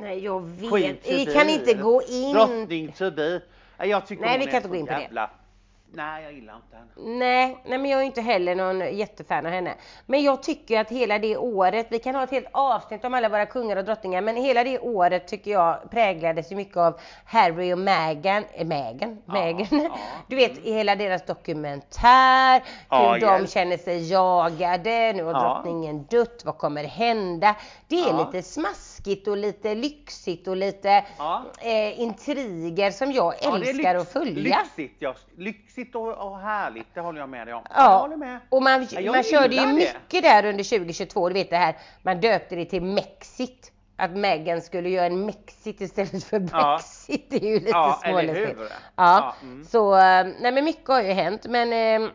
[0.00, 2.32] Nej jag vet, vi kan inte gå in.
[2.34, 2.94] Drottning.
[3.00, 3.40] Nej,
[3.86, 5.28] Jag tycker Nej, vi kan inte gå in på det.
[5.94, 7.18] Nej jag gillar inte henne.
[7.18, 9.74] Nej, nej men jag är inte heller någon jättefan av henne.
[10.06, 13.28] Men jag tycker att hela det året, vi kan ha ett helt avsnitt om alla
[13.28, 17.72] våra kungar och drottningar, men hela det året tycker jag präglades ju mycket av Harry
[17.72, 19.66] och Meghan, eh, Meghan, Ja, Meghan.
[19.70, 19.98] ja.
[20.28, 26.42] Du vet hela deras dokumentär, hur Ja, de känner sig jagade, nu har drottningen dött,
[26.44, 27.54] vad kommer hända?
[27.88, 31.04] Det är lite smaskigt och lite lyxigt och lite
[31.60, 34.58] eh, intriger som jag älskar att följa.
[34.62, 35.14] Lyxigt, ja.
[35.36, 37.62] lyxigt och, och härligt, det håller jag med dig om.
[37.70, 37.82] Ja.
[37.92, 38.38] Jag håller med.
[38.48, 39.72] Och man, Ja, jag man körde ju det.
[39.72, 43.72] mycket där under 2022, du vet det här, man döpte det till Mexit.
[43.96, 46.74] Att Meghan skulle göra en Mexit istället för Ja.
[46.76, 47.26] Brexit.
[47.30, 48.60] Det är ju lite Ja, småläskigt.
[48.60, 48.66] Ja,
[48.96, 49.64] Ja, mm.
[49.64, 51.72] så eh, nej men mycket har ju hänt men
[52.04, 52.10] eh,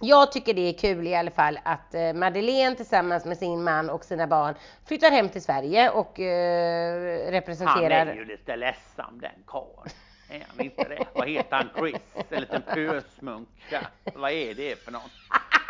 [0.00, 3.90] jag tycker det är kul i alla fall att eh, Madeleine tillsammans med sin man
[3.90, 4.54] och sina barn
[4.86, 9.90] flyttar hem till Sverige och eh, Han representerar är ju lite ledsam den karln.
[10.30, 11.04] Är han inte det?
[11.14, 11.68] Vad heter han?
[11.78, 11.96] Chris?
[12.30, 13.86] En liten pösmunk där.
[14.14, 15.10] Vad är det för någon?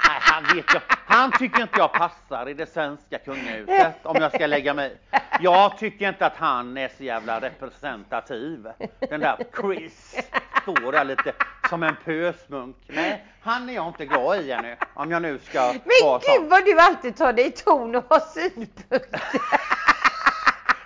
[0.09, 0.83] Nej, han vet jag.
[1.07, 4.99] Han tycker inte jag passar i det svenska kungahuset om jag ska lägga mig.
[5.41, 8.67] Jag tycker inte att han är så jävla representativ.
[8.99, 10.17] Den där Chris
[10.63, 11.33] står där lite
[11.69, 12.77] som en pösmunk.
[12.87, 14.77] Nej, han är jag inte glad i ännu.
[14.95, 16.49] Om jag nu ska Men vara gud sån.
[16.49, 19.21] vad du alltid tar dig i ton och har synpunkter.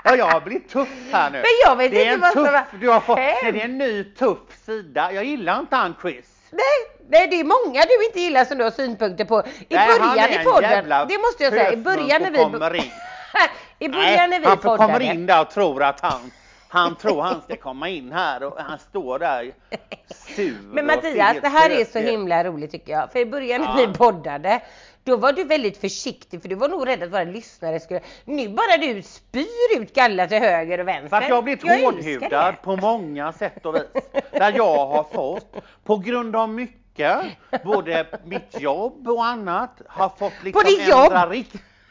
[0.07, 1.38] Ja, jag har blivit tuff här nu.
[1.38, 3.61] Men jag vet det är inte en vad som tuff, du har fått, nej, det
[3.61, 5.12] är en ny tuff sida.
[5.12, 6.26] Jag gillar inte han Chris.
[6.50, 6.62] Nej,
[7.09, 9.40] nej, det är många du inte gillar som du har synpunkter på.
[9.68, 12.38] I Nej, början i en podden, det måste jag säga, i början när vi...
[12.38, 12.90] kommer in.
[13.78, 14.78] I början när vi han poddade.
[14.92, 16.30] kommer in där och tror att han,
[16.68, 19.52] han tror han ska komma in här och han står där
[20.36, 23.12] sur Men Mattias, det här är så himla roligt tycker jag.
[23.12, 23.86] För i början när Ja.
[23.86, 24.61] vi poddade,
[25.05, 28.00] då var du väldigt försiktig för du var nog rädd att våra lyssnare skulle...
[28.24, 29.46] Nu bara du spyr
[29.80, 31.09] ut galla till höger och vänster.
[31.09, 33.82] För att jag har blivit hårdhudad på många sätt och vis.
[34.30, 37.18] Där jag har fått, på grund av mycket,
[37.64, 41.44] både mitt jobb och annat, har fått liksom ändra, jobb?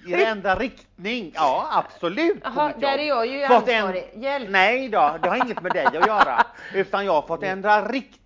[0.05, 1.31] Rikt, ändra riktning.
[1.35, 2.37] Ja, absolut.
[2.43, 4.09] Jaha, där är jag ju Fått en- ansvarig.
[4.15, 4.49] Hjälp.
[4.49, 6.43] Nej då, det har inget med dig att göra.
[6.73, 8.19] Utan jag har fått ändra riktning.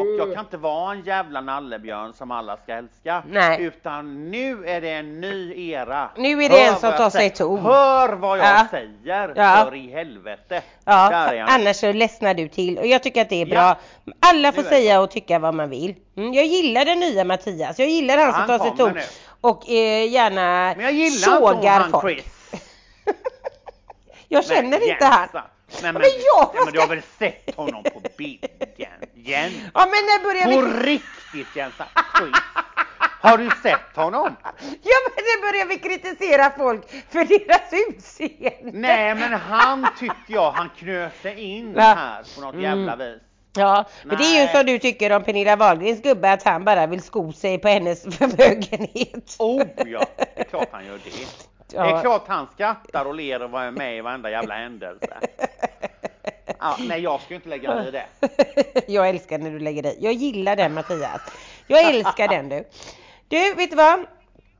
[0.00, 3.22] Och jag kan inte vara en jävla nallebjörn som alla ska älska.
[3.28, 3.62] Nej.
[3.62, 6.10] Utan nu är det en ny era.
[6.16, 7.60] Nu är det en Hör som vad tar sig ton.
[7.60, 8.66] Hör vad jag Ja.
[8.70, 9.32] säger.
[9.36, 9.64] Ja.
[9.68, 10.62] För i helvete.
[10.84, 13.76] Ja, Där är annars så ledsnar du till och jag tycker att det är bra.
[14.04, 14.12] Ja.
[14.20, 15.94] Alla får säga och tycka vad man vill.
[16.16, 17.78] Mm, jag gillar den nya Mattias.
[17.78, 19.00] Jag gillar han Ja, som han tar sig ton nu.
[19.44, 22.04] Och eh, gärna Men jag gillar inte han folk.
[22.14, 22.62] Chris.
[24.28, 25.28] jag känner Nej, inte han.
[25.82, 28.44] Men, Men jag nej, men du har väl sett honom på bild?
[28.76, 29.54] Jen- Jens.
[29.74, 30.82] Ja men när börjar På vi...
[30.92, 31.86] riktigt Jensa.
[32.18, 32.36] Chris.
[33.20, 34.36] Har du sett honom?
[34.60, 38.70] Ja men när börjar vi kritisera folk för deras utseende?
[38.78, 42.64] Nej men han tycker jag, han knöt sig in här på något Mm.
[42.64, 43.22] jävla vis.
[43.56, 46.86] Ja, men det är ju som du tycker om Pernilla Wahlgrens gubbe att han bara
[46.86, 49.36] vill sko sig på hennes förmögenhet.
[49.38, 51.10] Oh ja, det är klart han gör det.
[51.10, 51.98] Det Ja.
[51.98, 55.06] är klart han skrattar och ler och var med i varenda jävla händelse.
[56.58, 58.06] Ja, nej jag ska inte lägga mig i det.
[58.92, 59.96] Jag älskar när du lägger dig.
[60.00, 61.20] Jag gillar den Mattias.
[61.66, 62.64] Jag älskar den du.
[63.28, 64.06] Du, vet du vad?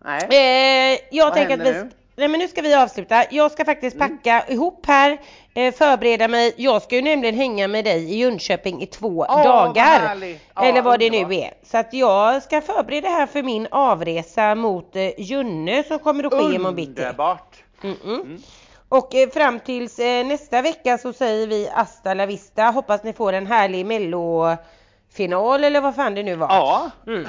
[0.05, 0.93] Nej.
[0.95, 1.73] Eh, jag Vad tänker att vi...
[1.73, 1.91] nu?
[2.17, 2.21] Mm.
[2.23, 3.25] Nej men nu ska vi avsluta.
[3.31, 5.19] Jag ska faktiskt packa ihop här,
[5.55, 6.55] eh, förbereda mig.
[6.57, 10.17] Jag ska ju nämligen hänga med dig i Jönköping i två vad dagar.
[10.55, 11.39] Ja, Eller vad det nu underbart.
[11.45, 11.67] är.
[11.71, 16.33] Så att jag ska förbereda här för min avresa mot eh, Junne som kommer att
[16.33, 17.01] ske imorgon bitti.
[17.03, 17.57] Underbart.
[17.83, 18.21] Mm -mm.
[18.21, 18.43] Mm.
[18.89, 22.63] Och eh, fram tills eh, nästa vecka så säger vi hasta la vista.
[22.63, 26.49] Hoppas ni får en härlig mellofinal eller vad fan det nu var.
[26.49, 27.27] Ja, Mm.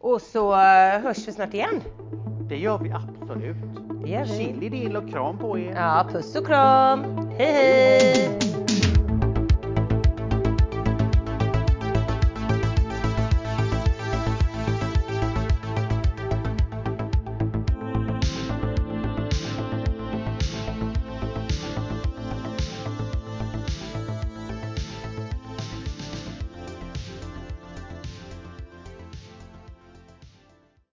[0.00, 1.82] Och så eh, hörs vi snart igen.
[2.48, 3.56] det gör vi absolut.
[4.02, 4.44] Det gör vi.
[4.44, 5.74] Chili dill och kram på er.
[5.74, 7.04] Ja, puss och kram.
[7.38, 8.69] Hej hej!